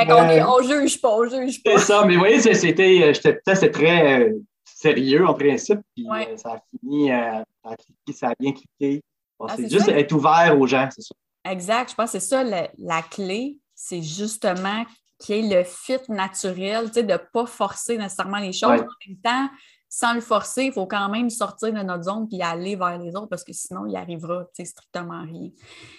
[0.09, 1.71] on, on juge pas, on juge pas.
[1.77, 4.33] C'est ça, mais vous voyez, c'était, c'était très euh,
[4.63, 6.29] sérieux en principe, puis ouais.
[6.31, 9.01] euh, ça a fini, ça, a cliqué, ça a bien cliqué.
[9.39, 9.91] Bon, Ah, c'est juste ça.
[9.97, 11.15] être ouvert aux gens, c'est ça.
[11.51, 11.91] Exact.
[11.91, 14.83] Je pense que c'est ça la clé, c'est justement
[15.19, 18.69] qu'il y ait le fit naturel, tu sais, de ne pas forcer nécessairement les choses.
[18.71, 18.79] Ouais.
[18.81, 19.49] En même temps,
[19.89, 23.15] sans le forcer, il faut quand même sortir de notre zone puis aller vers les
[23.15, 25.49] autres parce que sinon, il arrivera tu sais, strictement rien.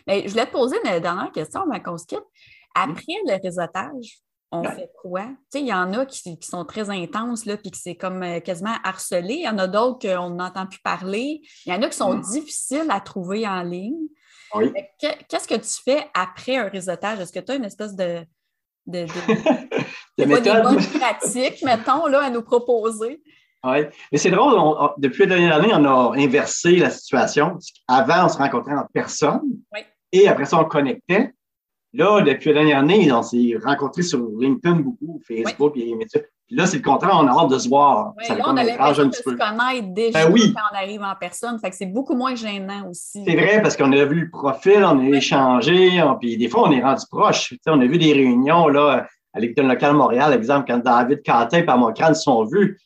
[0.06, 2.24] Mais je voulais te poser une dernière question avant qu'on se quitte.
[2.74, 4.18] Après le réseautage,
[4.52, 4.74] on Ouais.
[4.76, 5.22] fait quoi?
[5.22, 7.96] Tu sais, il y en a qui, qui sont très intenses, là, puis que c'est
[7.96, 9.34] comme euh, quasiment harcelé.
[9.34, 11.40] Il y en a d'autres qu'on n'entend plus parler.
[11.64, 12.20] Il y en a qui sont Mm.
[12.20, 14.06] difficiles à trouver en ligne.
[14.54, 14.72] Oui.
[15.00, 17.18] Qu'est-ce que tu fais après un réseautage?
[17.18, 18.24] Est-ce que tu as une espèce de,
[18.86, 19.06] de, de,
[20.18, 23.22] des bonnes pratiques, mettons, là, à nous proposer?
[23.64, 23.78] Oui.
[24.12, 27.58] Mais c'est drôle, on- on- depuis la dernière année, on a inversé la situation.
[27.88, 29.40] Avant, on se rencontrait en personne.
[29.74, 29.80] Oui.
[30.12, 31.32] Et après ça, on connectait.
[31.92, 36.20] Là, depuis la dernière année, on s'est rencontrés sur LinkedIn beaucoup, Facebook et les médias.
[36.46, 38.12] Puis là, c'est le contraire, on a hâte de se voir.
[38.22, 40.54] Ça là, on a l'impression de se connaître déjà Ben oui.
[40.54, 41.58] quand on arrive en personne.
[41.58, 43.24] Fait que c'est beaucoup moins gênant aussi.
[43.26, 46.68] C'est vrai, parce qu'on a vu le profil, on a échangé, on- puis des fois,
[46.68, 47.48] on est rendu proche.
[47.48, 51.22] Tu sais, on a vu des réunions là, à l'école locale Montréal, exemple, quand David
[51.26, 52.78] Quentin et Par Crâne se sont vus.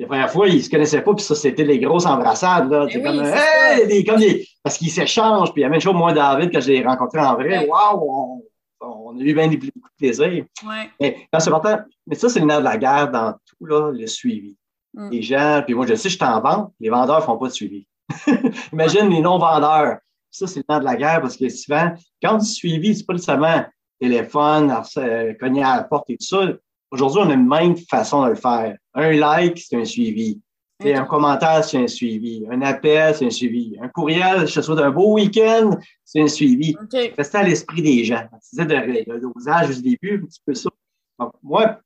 [0.00, 2.68] La première fois, ils ne se connaissaient pas, puis ça, c'était les grosses embrassades.
[2.68, 2.80] Là.
[2.86, 5.52] Ben C'est oui, comme, hey, des- comme des- parce qu'ils s'échangent.
[5.52, 8.42] Puis la même chose, moi, David, quand je l'ai rencontré en vrai, waouh, on,
[8.86, 10.44] on a eu bien des- beaucoup de plaisir.
[10.64, 10.90] Ouais.
[11.00, 13.90] Mais, quand c'est important, mais ça, c'est le nerf de la guerre dans tout, là,
[13.92, 14.56] le suivi.
[14.94, 15.10] Mm.
[15.10, 17.48] Les gens, puis moi, je sais, je suis en vente, les vendeurs ne font pas
[17.48, 17.86] de suivi.
[18.72, 19.98] Imagine les non-vendeurs.
[20.30, 23.12] Ça, c'est le nerf de la guerre parce que souvent, quand dit suivi, c'est pas
[23.12, 23.64] nécessairement
[24.00, 26.48] téléphone, euh, cogner à la porte et tout ça.
[26.90, 28.76] Aujourd'hui, on a une même façon de le faire.
[28.94, 30.40] Un like, c'est un suivi.
[30.80, 31.00] Tu sais, Ok.
[31.00, 32.44] Un commentaire, c'est un suivi.
[32.50, 33.76] Un appel, c'est un suivi.
[33.80, 35.70] Un courriel, je te souhaite un beau week-end,
[36.04, 36.74] c'est un suivi.
[36.80, 37.12] OK.
[37.16, 38.26] Rester à l'esprit des gens.
[38.32, 40.70] Tu disais de, de dosage au début, un petit peu ça.
[41.18, 41.78] Donc, moi,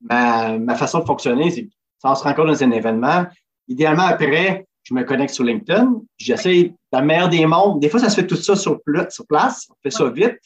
[0.00, 1.68] ma, ma façon de fonctionner, c'est
[1.98, 3.26] ça, on se rencontre dans un événement.
[3.68, 6.00] Idéalement, après, je me connecte sur LinkedIn.
[6.18, 7.80] J'essaie dans le meilleur des mondes.
[7.80, 9.70] Des fois, ça se fait tout ça sur place.
[9.70, 10.38] On fait ça vite.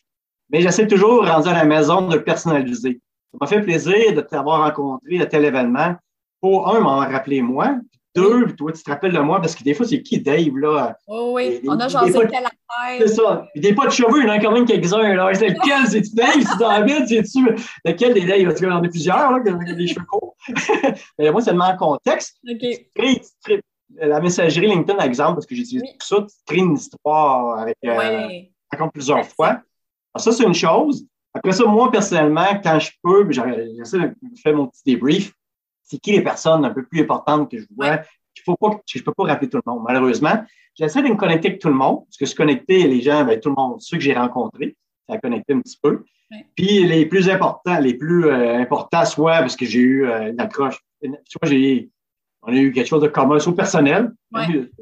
[0.50, 3.00] Mais j'essaie toujours, rendu à la maison, de le personnaliser.
[3.32, 5.96] Ça m'a fait plaisir de t'avoir rencontré à tel événement.
[6.44, 7.76] Pour un, m'en rappeler moi.
[8.14, 10.94] Deux, toi, tu te rappelles de moi parce que des fois, c'est qui Dave, là?
[11.06, 12.44] Oh, oui, on a jasé des- telle
[12.98, 13.08] C'est affaire.
[13.08, 13.46] ça.
[13.54, 15.14] Puis des pas de cheveux, il y en a quand même quelques-uns.
[15.14, 15.32] Là.
[15.32, 15.86] C'est lequel?
[15.88, 16.42] C'est-tu Dave?
[16.42, 17.06] C'est David?
[17.08, 18.44] C'est-tu lequel des Dave?
[18.44, 20.36] Parce qu'il y en a plusieurs, là, qui ont des cheveux courts.
[21.18, 22.36] Mais moi, c'est tellement en contexte.
[22.46, 22.58] OK.
[22.60, 23.62] Tu crées- tu crées-
[23.96, 25.96] la messagerie LinkedIn, exemple, parce que j'utilise Oui.
[25.98, 28.50] tout ça, tu crées une histoire avec euh, Ouais.
[28.70, 29.48] raconte plusieurs fois.
[29.48, 29.62] Alors,
[30.18, 31.06] ça, c'est une chose.
[31.32, 35.32] Après ça, moi, personnellement, quand je peux, j'essaie de faire mon petit débrief.
[35.94, 38.00] C'est qui les personnes un peu plus importantes que je vois?
[38.36, 40.44] Il faut pas, je peux pas rappeler tout le monde, malheureusement.
[40.74, 43.38] J'essaie de me connecter avec tout le monde, parce que se connecter, les gens, ben,
[43.38, 44.76] tout le monde, ceux que j'ai rencontrés,
[45.08, 46.04] ça a connecté un petit peu.
[46.56, 50.40] Puis les plus importants, les plus euh, importants, soit parce que j'ai eu euh, une
[50.40, 51.90] accroche, soit j'ai
[52.46, 54.12] on a eu quelque chose de commun, soit personnel.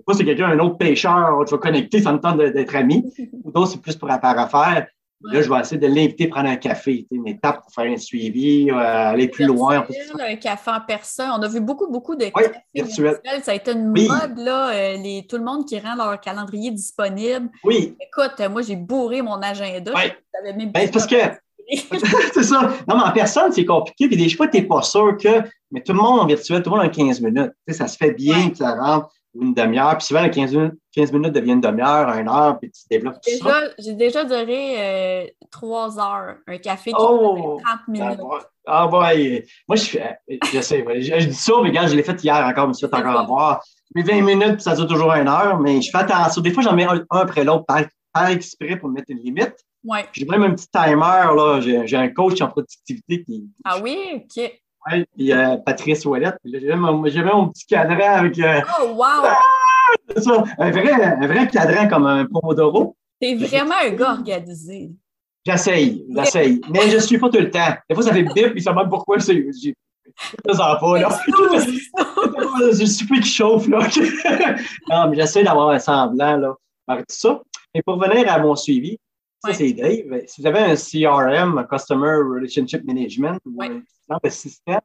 [0.05, 3.05] Soit c'est quelqu'un, un autre pêcheur, tu vas connecter, ça me tente d'être ami
[3.45, 4.87] ou d'autres, c'est plus pour faire.
[5.25, 7.97] Là, je vais essayer de l'inviter à prendre un café, une étape pour faire un
[7.97, 9.87] suivi, euh, aller plus loin.
[10.19, 11.31] Un café en personne.
[11.39, 12.43] On a vu beaucoup, beaucoup de oui,
[12.75, 13.21] virtuels.
[13.43, 16.71] Ça a été une mode, là, euh, les, tout le monde qui rend leur calendrier
[16.71, 17.51] disponible.
[17.65, 17.97] Oui.
[18.01, 19.93] Écoute, moi, j'ai bourré mon agenda.
[19.95, 20.13] Oui.
[20.73, 21.17] Ben, parce que
[22.35, 22.63] c'est ça.
[22.89, 24.09] Non, mais en personne, c'est compliqué.
[24.09, 25.43] Puis des fois, tu n'es pas sûr que.
[25.71, 27.53] Mais tout le monde en virtuel, tout le monde en 15 minutes.
[27.69, 29.97] Ça se fait bien, ça rentre une demi-heure.
[29.97, 33.21] Puis souvent, les 15 minutes, 15 minutes deviennent une demi-heure, une heure, puis tu développes
[33.23, 33.61] tout déjà, ça.
[33.79, 38.21] J'ai déjà duré euh, trois heures, un café qui oh, 30 minutes.
[38.67, 39.45] Ah, ouais.
[39.67, 42.37] Moi, je, fais, je sais, je, je, dis ça, mais quand je l'ai fait hier
[42.47, 43.65] encore, je me suis fait encore avoir.
[43.95, 46.43] Je mets 20 minutes, puis ça dure toujours une heure, mais je fais attention.
[46.43, 49.55] Des fois, j'en mets un, après l'autre par, par, exprès pour mettre une limite.
[49.85, 50.07] Ouais.
[50.13, 51.61] J'ai même un petit timer, là.
[51.61, 53.49] J'ai un coach en productivité qui.
[53.65, 54.62] Ah oui, OK.
[54.91, 56.39] Oui, puis euh, Patrice Ouellette.
[56.45, 58.39] J'ai même mon petit cadran avec.
[58.39, 59.31] Euh, oh, wow!
[60.09, 62.97] c'est ça, un vrai, un vrai cadran comme un Pomodoro.
[63.21, 64.91] T'es vraiment un gars organisé.
[65.45, 66.61] J'essaye, j'essaye.
[66.71, 67.75] Mais je ne suis pas tout le temps.
[67.89, 69.19] Des fois, ça fait bip, puis ça me pourquoi.
[69.19, 69.43] Je ne
[70.81, 71.09] pas, là.
[72.73, 73.79] Je suis plus qui chauffe, là.
[74.91, 76.55] non, mais j'essaie d'avoir un semblant, là.
[76.89, 77.41] Tout ça.
[77.75, 78.99] Et pour revenir à mon suivi,
[79.45, 80.23] ça, c'est Dave.
[80.27, 83.63] Si vous avez un CRM, un Customer Relationship Management, ou
[84.23, 84.81] un système,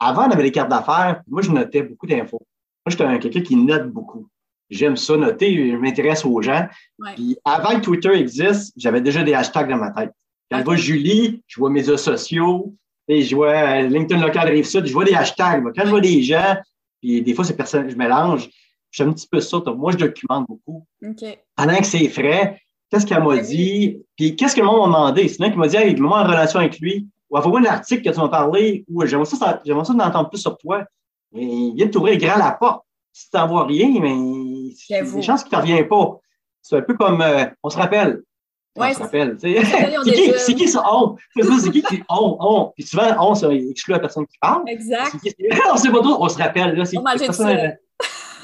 [0.00, 1.22] avant, on avait les cartes d'affaires.
[1.28, 2.42] Moi, je notais beaucoup d'infos.
[2.84, 4.28] Moi, j'étais quelqu'un qui note beaucoup.
[4.68, 6.66] J'aime ça noter, je m'intéresse aux gens.
[7.14, 10.12] Puis avant que Twitter existe, j'avais déjà des hashtags dans ma tête.
[10.50, 12.74] Quand je vois Julie, je vois mes médias sociaux,
[13.08, 15.62] et je vois euh, LinkedIn local rive sud, je vois des hashtags.
[15.74, 16.56] Quand je vois des gens,
[17.00, 18.48] puis des fois, c'est personne, je mélange,
[18.90, 19.58] je fais un petit peu ça.
[19.76, 20.86] Moi, je documente beaucoup.
[21.56, 22.60] Pendant que c'est frais,
[22.90, 23.98] qu'est-ce qu'elle m'a dit?
[24.16, 25.28] Puis qu'est-ce que le monde m'a demandé?
[25.28, 28.14] C'est qui m'a dit, hey, moi en relation avec lui, ou envoie-moi un article que
[28.14, 30.84] tu m'as parlé, ou j'aimerais ça, ça d'entendre plus sur toi.
[31.34, 32.84] Et il vient de t'ouvrir grand la porte.
[33.10, 35.84] Si tu n'en vois rien, mais il y a des chances qu'il ne t'en vient
[35.84, 36.18] pas.
[36.60, 38.22] C'est un peu comme, euh, on se rappelle.
[38.76, 39.36] Ouais, on se rappelle.
[39.40, 41.16] c'est qui, c'est qui ça, on?
[41.34, 42.72] C'est qui qui on, on?
[42.76, 44.68] Puis souvent, on, ça exclut la personne qui parle.
[44.68, 45.14] Exact.
[45.72, 46.76] on sait pas tout, on se rappelle.
[46.76, 47.44] Là, c'est on ça.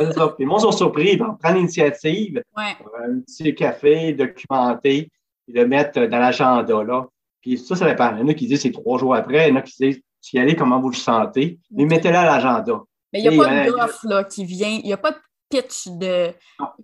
[0.00, 2.76] Moi, ils sont surpris, ils vont prendre l'initiative, ouais.
[3.06, 5.10] un petit café, documenter,
[5.44, 6.82] puis le mettre dans l'agenda.
[6.84, 7.06] là.
[7.48, 8.14] Puis ça, ça dépend.
[8.14, 9.74] Il y en a qui disent c'est trois jours après, il y en a qui
[9.80, 12.82] disent y allez, comment vous le sentez, mais mettez-le à l'agenda.
[13.12, 15.18] Mais il n'y a pas de d'offre là, qui vient, il n'y a pas de
[15.48, 16.32] pitch de.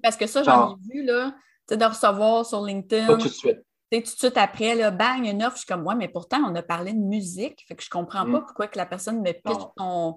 [0.02, 1.34] Parce que ça, j'en ai vu, là,
[1.70, 3.06] de recevoir sur LinkedIn.
[3.06, 3.58] Pas tout de suite.
[3.90, 6.54] tout de suite après, là, bang, une offre, je suis comme, ouais, mais pourtant, on
[6.54, 8.44] a parlé de musique, fait que je comprends pas mm.
[8.46, 10.16] pourquoi que la personne me pitch ton.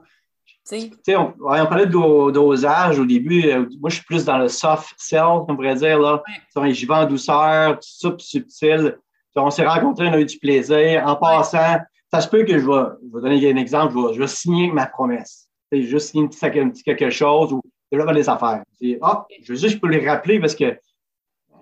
[0.64, 3.50] sais, on, on, parlait de dosage au début.
[3.50, 6.00] Euh, moi, je suis plus dans le soft sell, on pourrait dire.
[6.00, 6.24] Là.
[6.56, 6.74] Ouais.
[6.74, 8.98] J'y vais en douceur, subtil.
[9.38, 11.04] On s'est rencontrés, on a eu du plaisir.
[11.06, 11.78] En passant,
[12.12, 14.28] ça se peut que je vais, je vais donner un exemple, je vais, je vais
[14.28, 15.48] signer ma promesse.
[15.72, 17.62] C'est juste signer un petit, quelque chose ou
[17.92, 18.64] développer des affaires.
[19.02, 20.78] Ah, je veux juste peux les rappeler parce que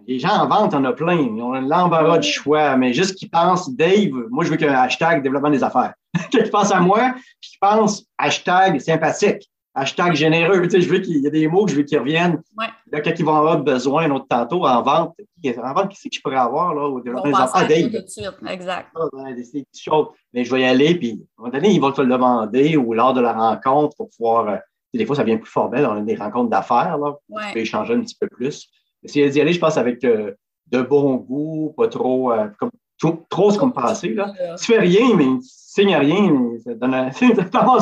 [0.08, 1.20] les gens en vente, on a plein.
[1.20, 5.24] Ils ont l'embarras du choix, mais juste qu'ils pensent, Dave, moi, je veux qu'un hashtag
[5.24, 5.94] développement des affaires.
[6.32, 10.62] qu'ils pensent à moi, puis qu'ils pensent hashtag sympathique hashtag généreux.
[10.64, 12.42] Tu sais, je veux qu'il y ait des mots que je veux qu'ils reviennent.
[12.58, 12.68] Ouais.
[12.92, 15.16] Là, quand ils vont avoir besoin, un autre tantôt, en vente,
[15.46, 17.52] en vente, qu'est-ce que je pourrais avoir là, au développement des enfants?
[17.54, 17.92] Ah, Dave.
[17.92, 18.90] Tout de suite, exact.
[19.14, 20.08] Ben, des, petites choses.
[20.34, 22.78] Mais je vais y aller, puis à un moment donné, ils vont te le demander
[22.78, 24.48] ou lors de la rencontre pour pouvoir.
[24.48, 24.58] Euh,
[24.94, 25.86] des fois, ça vient plus formel.
[25.86, 27.16] On a des rencontres d'affaires, là.
[27.28, 27.48] Ouais.
[27.48, 28.70] Tu peux échanger un petit peu plus.
[29.04, 30.32] Mais s'il d'y aller, je pense, avec euh,
[30.72, 34.14] de bon goût, pas trop, euh, comme, trop, trop ce qu'on pensait.
[34.14, 34.32] Là.
[34.58, 37.10] Tu fais rien, mais tu signes rien, mais ça donne un...
[37.52, 37.80] pas,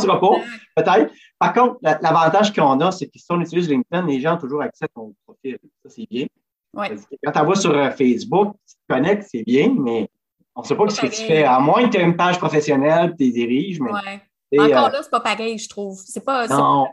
[0.76, 1.12] peut-être.
[1.44, 4.62] Par contre, l'avantage qu'on a, c'est que si on utilise LinkedIn, les gens ont toujours
[4.62, 5.58] accès à ton profil.
[5.84, 6.26] Ça, c'est bien.
[6.74, 6.96] Ouais.
[7.22, 10.10] Quand tu vas sur euh, Facebook, tu te connectes, c'est bien, mais
[10.56, 11.44] on ne sait pas ce que tu fais.
[11.44, 13.82] À moins que tu aies une page professionnelle, tu les diriges.
[13.82, 14.22] Mais, ouais.
[14.58, 16.00] Encore euh, là, c'est pas pareil, je trouve.
[16.06, 16.86] C'est pas, pas,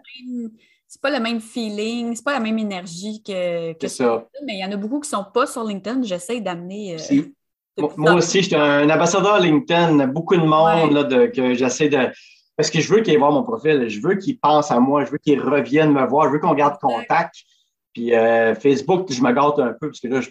[1.01, 4.26] pas, le même feeling, c'est pas la même énergie que, que ça.
[4.44, 6.03] Mais il y en a beaucoup qui ne sont pas sur LinkedIn.
[6.03, 6.96] J'essaie d'amener.
[6.96, 7.22] Euh,
[7.96, 10.09] moi aussi, je suis un ambassadeur LinkedIn.
[10.09, 12.09] Beaucoup de monde là, de, que j'essaie de
[12.61, 15.11] parce que je veux qu'ils voient mon profil, je veux qu'ils pensent à moi, je
[15.11, 17.36] veux qu'ils reviennent me voir, je veux qu'on garde contact.
[17.94, 20.28] Puis euh, Facebook, je me gâte un peu parce que là, je,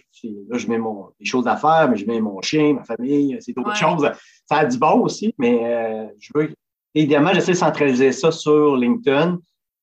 [0.48, 3.36] là, je mets mon, des choses à faire, mais je mets mon chien, ma famille,
[3.40, 4.08] c'est d'autres choses.
[4.48, 6.50] Ça a du bon aussi, mais euh, je veux.
[6.94, 9.36] Évidemment, j'essaie de centraliser ça sur LinkedIn,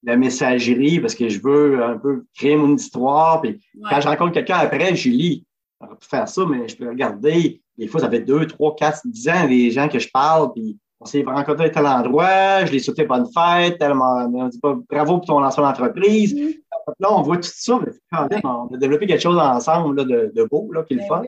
[0.04, 3.42] la messagerie, parce que je veux un peu créer mon histoire.
[3.42, 5.44] Puis quand je rencontre quelqu'un après, je lis.
[5.82, 7.62] On pu faire ça, mais je peux regarder.
[7.78, 10.78] Des fois, ça fait deux, trois, quatre, dix ans, les gens que je parle, puis
[11.00, 14.76] on s'est rencontrés à tel endroit, je l'ai souhaité bonne fête, tellement, on dit pas
[14.90, 16.34] bravo pour ton lancement d'entreprise.
[16.34, 16.54] Mm.
[17.00, 20.04] Là, on voit tout ça, mais quand même, on a développé quelque chose ensemble là,
[20.06, 21.24] de, de, beau, là, qui est le ben fun.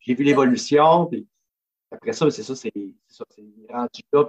[0.00, 1.26] J'ai vu l'évolution, puis
[1.90, 2.72] après ça, c'est ça, c'est
[3.06, 4.24] ça, c'est rendu là.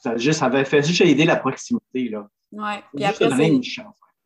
[0.00, 2.10] Ça, juste, ça avait fait juste aider la proximité.
[2.10, 2.28] Là.
[2.52, 3.28] Oui, puis après,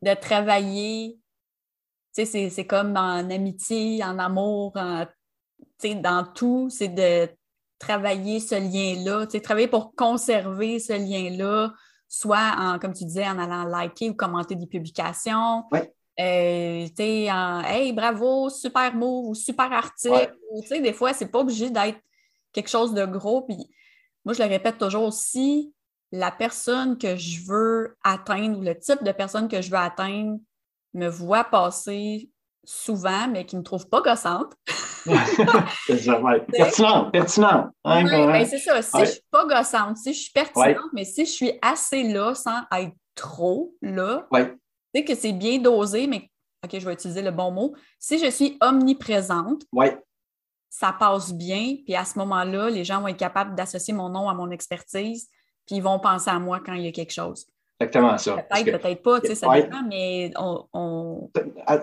[0.01, 1.18] de travailler,
[2.14, 5.07] tu sais, c'est comme en amitié, en amour, en
[6.03, 7.28] dans tout, c'est de
[7.79, 11.72] travailler ce lien-là, travailler pour conserver ce lien-là,
[12.09, 15.64] soit en, comme tu disais, en allant liker ou commenter des publications.
[16.20, 16.89] Euh,
[17.31, 20.35] en Hey, bravo, super mot ou super article.
[20.70, 22.01] des fois, c'est pas obligé d'être
[22.53, 23.43] quelque chose de gros.
[23.43, 23.57] Puis
[24.24, 25.72] moi, je le répète toujours aussi,
[26.11, 30.39] la personne que je veux atteindre ou le type de personne que je veux atteindre
[30.95, 32.31] me voit passer
[32.64, 34.55] souvent, mais qui ne me trouve pas gossante.
[35.86, 36.20] c'est ça,
[36.53, 37.70] Pertinent, pertinent.
[37.84, 38.82] Hein, ben, c'est ça.
[38.82, 42.03] Si je ne suis pas gossante, si je suis pertinente, mais si je suis assez
[42.05, 44.49] là sans être trop là, tu
[44.94, 46.30] sais que c'est bien dosé, mais
[46.64, 47.74] OK, je vais utiliser le bon mot.
[47.99, 49.62] Si je suis omniprésente,
[50.70, 54.28] ça passe bien, puis à ce moment-là, les gens vont être capables d'associer mon nom
[54.28, 55.28] à mon expertise,
[55.66, 57.46] puis ils vont penser à moi quand il y a quelque chose
[57.81, 58.37] exactement ça.
[58.37, 61.31] Peut-être, peut-être pas, tu sais, ça dépend, mais on.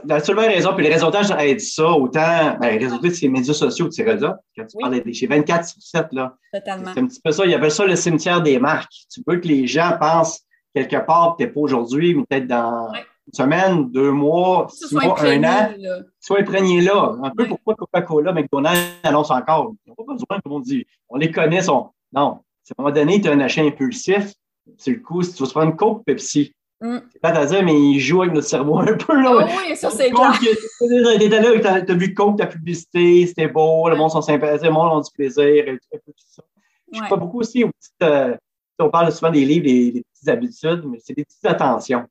[0.06, 3.54] La seule raison, puis les réseautage aident ça, autant, ben, les réseautage, c'est les médias
[3.54, 6.36] sociaux, tu sais, Quand tu parles de chez 24 sur 7, là.
[6.54, 6.92] Totalement.
[6.94, 7.46] C'est un petit peu ça.
[7.46, 8.94] Il y avait ça le cimetière des marques.
[9.12, 10.42] Tu veux que les gens pensent
[10.74, 15.44] quelque part, n'es pas aujourd'hui, mais peut-être dans une semaine, deux mois, six mois, un
[15.44, 15.74] an.
[16.20, 17.16] Sois imprégné là.
[17.24, 19.74] Un peu pourquoi Coca-Cola, McDonald's annonce encore?
[19.86, 20.86] Ils n'ont pas besoin, comme on dit.
[21.10, 21.92] On les connaît, sont.
[22.14, 22.40] Non.
[22.68, 24.34] À un moment donné, tu as un achat impulsif
[24.78, 26.54] c'est le coup, si tu vas se prendre une Coke Pepsi.
[26.82, 26.98] Mm.
[27.12, 29.22] C'est pas à dire, mais il joue avec notre cerveau un peu.
[29.22, 29.48] Là.
[29.48, 30.38] Oh oui, ça, c'est clair.
[30.40, 34.72] T'étais là, t'as as vu Coke, ta publicité, c'était beau, le monde sont sympathiques, le
[34.72, 36.44] monde a du plaisir, et tout, ça.
[36.92, 38.04] Je ne pas beaucoup aussi aux petites.
[38.04, 38.36] Euh,
[38.80, 42.06] on parle souvent des livres, des, des petites habitudes, mais c'est des petites attentions.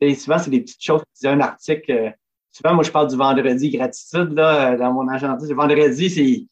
[0.00, 1.02] Et souvent, c'est des petites choses.
[1.18, 1.92] Tu un article.
[1.92, 2.10] Euh,
[2.50, 5.38] souvent, moi, je parle du vendredi gratitude là, dans mon agenda.
[5.46, 6.46] Le vendredi, c'est.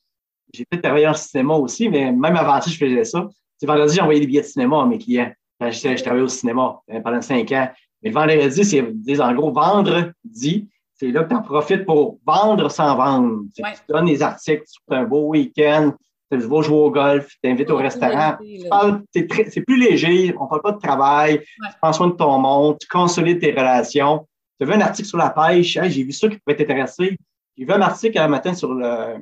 [0.55, 3.28] J'ai peut-être travaillé en cinéma aussi, mais même avant ça, je faisais ça.
[3.59, 6.29] C'est vendredi, j'envoyais des billets de cinéma à mes clients quand je, je travaillais au
[6.29, 7.69] cinéma euh, pendant cinq ans.
[8.03, 12.71] Mais le vendredi, c'est en gros vendredi, c'est là que tu en profites pour vendre
[12.71, 13.43] sans vendre.
[13.55, 15.93] Tu donnes des articles, tu un beau week-end,
[16.31, 18.37] tu vas jouer au golf, tu t'invites au restaurant.
[19.13, 22.77] C'est plus léger, on ne parle pas de travail, tu prends soin de ton monde,
[22.81, 24.27] tu consolides tes relations.
[24.61, 27.19] Tu as vu un article sur la pêche, j'ai vu ça qui pouvait t'intéresser.
[27.57, 29.17] J'ai vu un article un matin sur le,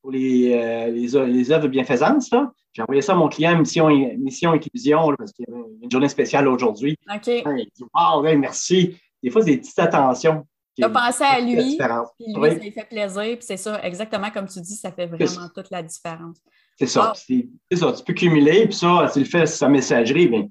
[0.00, 2.30] pour les, euh, les, les œuvres de bienfaisance.
[2.72, 6.08] J'ai envoyé ça à mon client, Mission, mission Inclusion, parce qu'il y avait une journée
[6.08, 6.96] spéciale aujourd'hui.
[7.12, 7.26] OK.
[7.26, 8.96] il dit Wow, merci.
[9.22, 10.46] Des fois, c'est des petites attentions.
[10.76, 14.30] Tu as pensé à lui, puis lui, ça lui fait plaisir, puis c'est ça, exactement
[14.30, 16.38] comme tu dis, ça fait vraiment toute la différence.
[16.78, 17.12] C'est ça.
[17.14, 17.92] C'est ça.
[17.92, 20.48] Tu peux cumuler, puis ça, tu le fais sa messagerie, mais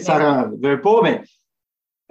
[0.00, 1.22] ça ne veut pas, mais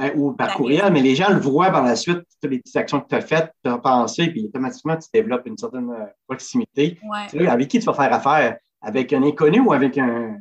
[0.01, 2.75] euh, ou par courriel, mais les gens le voient par la suite, toutes les petites
[2.75, 6.05] actions que tu as faites, tu as pensé, puis automatiquement, tu développes une certaine euh,
[6.27, 6.97] proximité.
[7.47, 8.57] avec qui tu vas faire affaire?
[8.81, 10.37] Avec un inconnu ou avec un,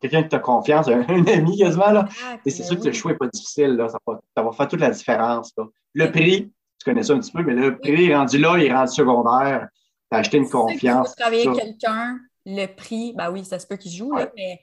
[0.00, 1.90] quelqu'un qui t'a confiance, un, ami quasiment.
[1.90, 2.08] Là.
[2.44, 3.76] Et c'est ben sûr que le choix n'est pas difficile.
[3.76, 3.88] Là.
[3.88, 5.54] Ça, va, faire toute la différence.
[5.94, 8.66] Le prix, tu connais ça un petit peu, mais le prix est rendu là, il
[8.66, 9.68] est rendu secondaire.
[10.10, 11.08] Tu as acheté une confiance.
[11.08, 14.30] Si tu travailler avec quelqu'un, le prix, ben oui, ça se peut qu'il joue, là,
[14.36, 14.60] mais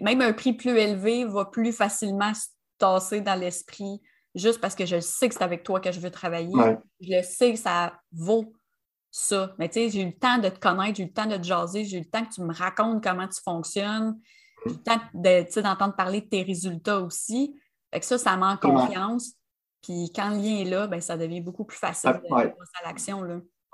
[0.00, 2.46] même un prix plus élevé va plus facilement se
[2.78, 4.00] tasser dans l'esprit
[4.36, 6.52] juste parce que je sais que c'est avec toi que je veux travailler.
[7.00, 8.52] Je le sais que ça vaut
[9.20, 9.54] ça.
[9.58, 11.36] Mais tu sais, j'ai eu le temps de te connaître, j'ai eu le temps de
[11.36, 14.18] te jaser, j'ai eu le temps que tu me racontes comment tu fonctionnes,
[14.66, 17.54] j'ai eu le temps d'entendre parler de tes résultats aussi.
[17.92, 19.32] Fait que ça, ça manque confiance.
[19.82, 22.52] Puis quand le lien est là, ben, ça devient beaucoup plus facile de passer
[22.82, 23.22] à l'action.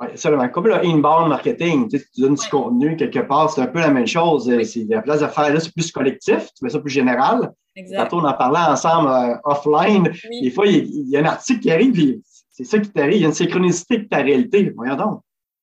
[0.00, 0.48] Oui, seulement.
[0.48, 3.80] Comme le inbound marketing, tu, sais, tu donnes du contenu quelque part, c'est un peu
[3.80, 4.44] la même chose.
[4.64, 7.52] C'est la place de faire là, c'est plus collectif, tu mets ça plus général.
[7.74, 8.12] Exact.
[8.12, 10.12] on en parlait ensemble euh, offline.
[10.42, 13.16] Des fois, il, y a un article qui arrive, puis c'est ça qui t'arrive.
[13.16, 14.70] Il y a une synchronicité avec ta réalité.
[14.76, 15.22] Voyons donc.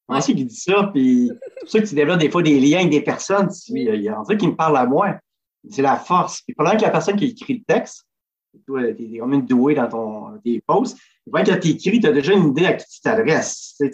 [0.10, 0.89] Comment c'est qu'il dit ça?
[0.91, 3.47] Puis c'est pour ça que tu développes des fois des liens avec des personnes.
[3.68, 5.16] Il y a un truc qui me parle à moi.
[5.70, 6.41] C'est la force.
[6.41, 8.05] Puis pendant que la personne qui écrit le texte,
[8.66, 10.97] toi, tu es quand même doué dans ton, tes posts,
[11.32, 13.76] quand tu écrit, tu as déjà une idée à qui tu t'adresses.
[13.80, 13.89] Oui,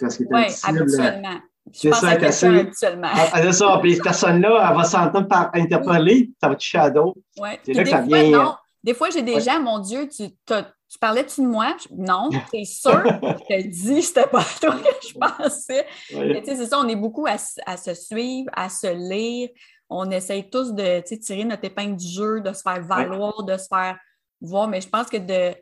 [0.62, 1.40] habituellement.
[1.70, 3.08] C'est ça, à ça habituellement.
[3.12, 3.78] Ah, c'est ça.
[3.82, 7.20] Puis cette personne-là, elle va s'entendre par interpeller, ça va toucher à d'autres.
[7.38, 7.50] Oui.
[7.62, 8.30] C'est là que ça vient.
[8.30, 8.54] Non.
[8.82, 10.22] Des fois, j'ai des gens, mon Dieu, tu,
[10.88, 11.76] tu parlais-tu de moi?
[11.90, 13.02] Non, t'es sûr?
[13.04, 15.86] je te dis, c'était pas toi que je pensais.
[16.08, 19.48] Sais, c'est ça, on est beaucoup à, à, se suivre, à se lire.
[19.88, 23.66] On essaye tous de tirer notre épingle du jeu, de se faire valoir, de se
[23.68, 23.98] faire
[24.40, 24.68] voir.
[24.68, 25.56] Mais je pense que de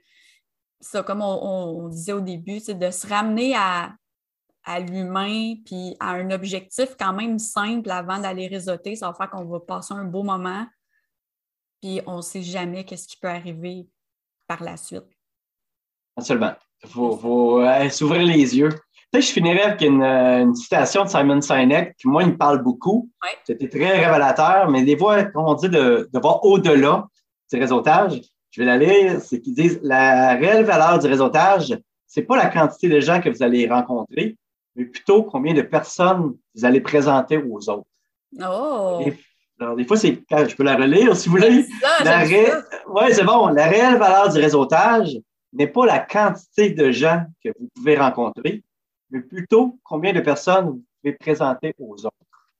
[0.81, 3.93] ça, comme on, disait au début, c'est de se ramener à,
[4.65, 8.97] à l'humain puis à un objectif quand même simple avant d'aller réseauter.
[8.97, 10.67] Ça va faire qu'on va passer un beau moment.
[11.81, 13.89] Puis on ne sait jamais qu'est-ce qui peut arriver
[14.47, 15.14] par la suite.
[16.17, 16.53] Absolument.
[16.85, 18.71] Il faut, euh, s'ouvrir les yeux.
[19.13, 23.11] je finirais avec une, citation de Simon Sinek qui, moi, il me parle beaucoup.
[23.45, 27.07] C'était très révélateur, mais des fois, comme on dit, de, de voir au-delà
[27.51, 32.23] du réseautage, je vais la lire, c'est qu'ils disent la réelle valeur du réseautage, c'est
[32.23, 34.37] pas la quantité de gens que vous allez rencontrer,
[34.77, 37.89] mais plutôt combien de personnes vous allez présenter aux autres.
[38.41, 39.01] Oh!
[39.61, 41.65] alors, des fois, c'est, je peux la relire si vous voulez.
[42.89, 43.49] Oui, c'est bon.
[43.49, 45.17] La réelle valeur du réseautage
[45.55, 48.63] n'est pas la quantité de gens que vous pouvez rencontrer,
[49.11, 52.51] mais plutôt combien de personnes vous pouvez présenter aux autres.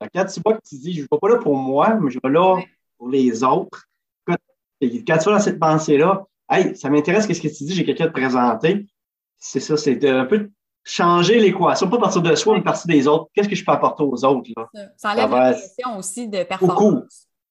[0.00, 2.18] quand tu vois que tu dis, je ne vais pas là pour moi, mais je
[2.22, 2.60] vais là
[2.98, 3.86] pour les autres,
[4.26, 4.36] quand,
[4.80, 8.08] tu vas dans cette pensée-là, hey, ça m'intéresse, qu'est-ce que tu dis, j'ai quelqu'un à
[8.08, 8.86] te présenter.
[9.38, 10.50] C'est ça, c'est un peu
[10.84, 13.28] changer l'équation, pas partir de soi, mais partir des autres.
[13.34, 14.50] Qu'est-ce que je peux apporter aux autres?
[14.56, 14.68] Là?
[14.96, 16.78] Ça enlève la pression aussi de performance.
[16.78, 17.02] Beaucoup.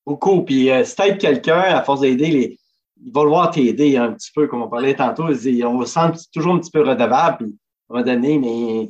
[0.06, 0.42] Beaucoup.
[0.44, 2.60] Puis euh, si tu quelqu'un, à force d'aider, les,
[3.04, 5.26] il va voir t'aider un petit peu, comme on parlait tantôt.
[5.26, 7.38] on se sent toujours un petit peu redevable.
[7.38, 7.58] Puis,
[7.90, 8.88] à un moment donné, mais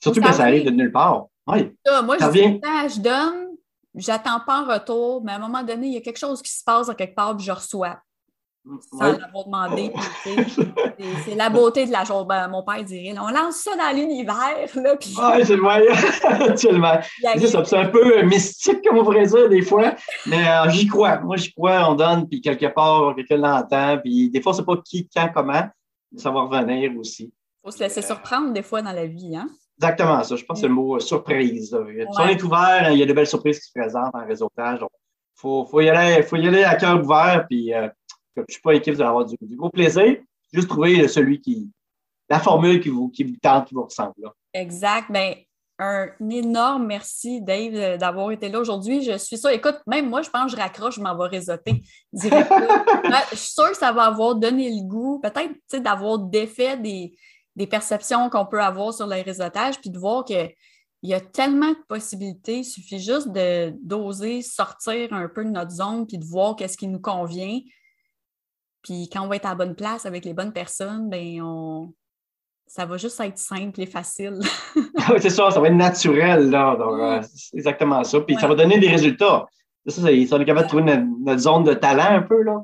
[0.00, 1.26] surtout quand ça arrive de nulle part.
[1.46, 1.72] Oui.
[2.04, 2.60] moi, je, dis,
[2.94, 3.56] je donne,
[3.94, 6.52] j'attends pas un retour, mais à un moment donné, il y a quelque chose qui
[6.52, 7.98] se passe à quelque part, puis je reçois
[8.90, 9.92] sans l'avoir demandé.
[11.24, 12.26] c'est la beauté de la chose.
[12.26, 14.36] Ben, mon père dirait, on lance ça dans l'univers.
[15.00, 15.14] Puis...
[15.18, 15.86] Oui, c'est vrai.
[16.56, 19.94] C'est un peu mystique, comme on pourrait dire, des fois.
[20.26, 21.18] Mais euh, j'y crois.
[21.20, 21.90] Moi, j'y crois.
[21.90, 23.98] On donne, puis quelque part, quelqu'un l'entend.
[23.98, 25.64] Puis des fois, c'est pas qui, quand, comment,
[26.12, 27.24] mais ça va revenir aussi.
[27.24, 29.36] Il faut se laisser surprendre des fois dans la vie.
[29.36, 29.48] Hein?
[29.78, 30.36] Exactement ça.
[30.36, 31.70] Je pense que c'est le mot euh, surprise.
[31.70, 34.80] Si on est ouvert, il y a de belles surprises qui se présentent en réseautage.
[34.80, 37.46] Il faut, faut, y aller, faut y aller à cœur ouvert.
[37.48, 37.88] Puis, euh,
[38.36, 40.16] je ne suis pas inquiet, vous allez avoir du, gros plaisir.
[40.52, 41.70] Juste trouver celui qui,
[42.28, 44.14] la formule qui vous, qui vous tente, qui vous ressemble.
[44.52, 45.10] Exact.
[45.10, 45.34] Bien,
[45.78, 49.02] un énorme merci, Dave, d'avoir été là aujourd'hui.
[49.02, 51.82] Je suis sûre, écoute, même moi, je pense que je raccroche, je m'en vais réseauter
[52.12, 52.50] direct.
[53.30, 57.16] je suis sûre que ça va avoir donné le goût, peut-être d'avoir défait des,
[57.56, 60.48] des perceptions qu'on peut avoir sur le réseautage, puis de voir que
[61.02, 62.58] il y a tellement de possibilités.
[62.58, 66.86] Il suffit juste d'oser sortir un peu de notre zone puis de voir qu'est-ce qui
[66.86, 67.58] nous convient.
[68.82, 71.92] Puis quand on va être à la bonne place avec les bonnes personnes, ben on...
[72.66, 74.40] ça va juste être simple et facile.
[75.04, 76.76] Ah oui, c'est ça, ça va être naturel, là.
[76.78, 78.20] Euh, c'est exactement ça.
[78.20, 79.46] Puis ça va donner des résultats.
[79.86, 82.62] Ça, ça, ça est capable de trouver notre, zone de talent un peu, là.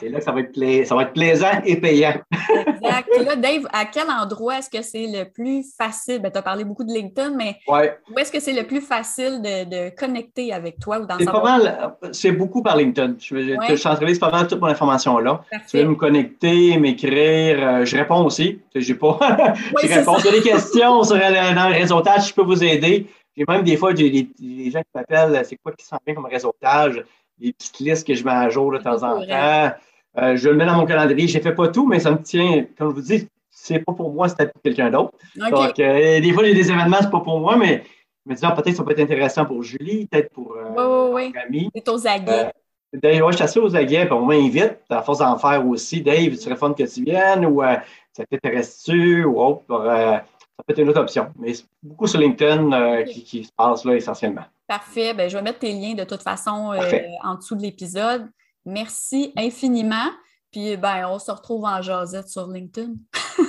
[0.00, 2.14] C'est là que ça va, être ça va être plaisant et payant.
[2.32, 3.08] exact.
[3.16, 6.18] Et là, Dave, à quel endroit est-ce que c'est le plus facile?
[6.20, 9.40] Ben, tu as parlé beaucoup de LinkedIn, mais où est-ce que c'est le plus facile
[9.40, 13.14] de, connecter avec toi ou dans C'est pas mal, c'est beaucoup par LinkedIn.
[13.20, 15.42] Je, je, centralise pas mal toute mon information là.
[15.68, 18.60] Tu veux me connecter, m'écrire, euh, je réponds aussi.
[18.74, 19.18] J'ai pas.
[19.82, 20.16] je réponds.
[20.18, 23.06] Des questions sur, euh, dans le réseautage, je peux vous aider.
[23.36, 26.26] J'ai même des fois, j'ai des, gens qui m'appellent, c'est quoi qui s'en vient comme
[26.26, 27.04] réseautage?
[27.40, 29.72] Des petites listes que je mets à jour de temps en temps.
[30.18, 31.28] Euh, je le mets dans mon calendrier.
[31.28, 33.92] Je ne fais pas tout, mais ça me tient, comme je vous dis, c'est pas
[33.92, 35.12] pour moi, c'est pour quelqu'un d'autre.
[35.36, 37.84] Donc, euh, des fois, il y a des événements, c'est pas pour moi, mais
[38.24, 41.10] je me dis, ah, peut-être que ça peut être intéressant pour Julie, peut-être pour euh,
[41.12, 41.70] oui, oui.
[41.74, 42.50] C'est aux aguets.
[42.92, 46.00] D'ailleurs, je suis assez aux aguets, puis on m'invite, à force d'en faire aussi.
[46.00, 49.62] Dave, tu serais fun que tu viennes, ou ça t'intéresse-tu, ou autre.
[49.68, 50.24] ça
[50.66, 51.28] peut être une autre option.
[51.38, 54.44] Mais c'est beaucoup sur LinkedIn qui, qui, se passe là essentiellement.
[54.68, 55.14] Parfait.
[55.14, 58.28] Ben, je vais mettre tes liens de toute façon euh, en dessous de l'épisode.
[58.66, 60.10] Merci infiniment.
[60.52, 62.92] Puis ben, on se retrouve en jasette sur LinkedIn.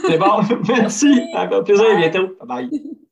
[0.07, 0.41] C'est bon.
[0.67, 1.21] Merci.
[1.35, 1.85] Avec plaisir.
[1.85, 2.29] À bientôt.
[2.45, 3.08] Bye bye.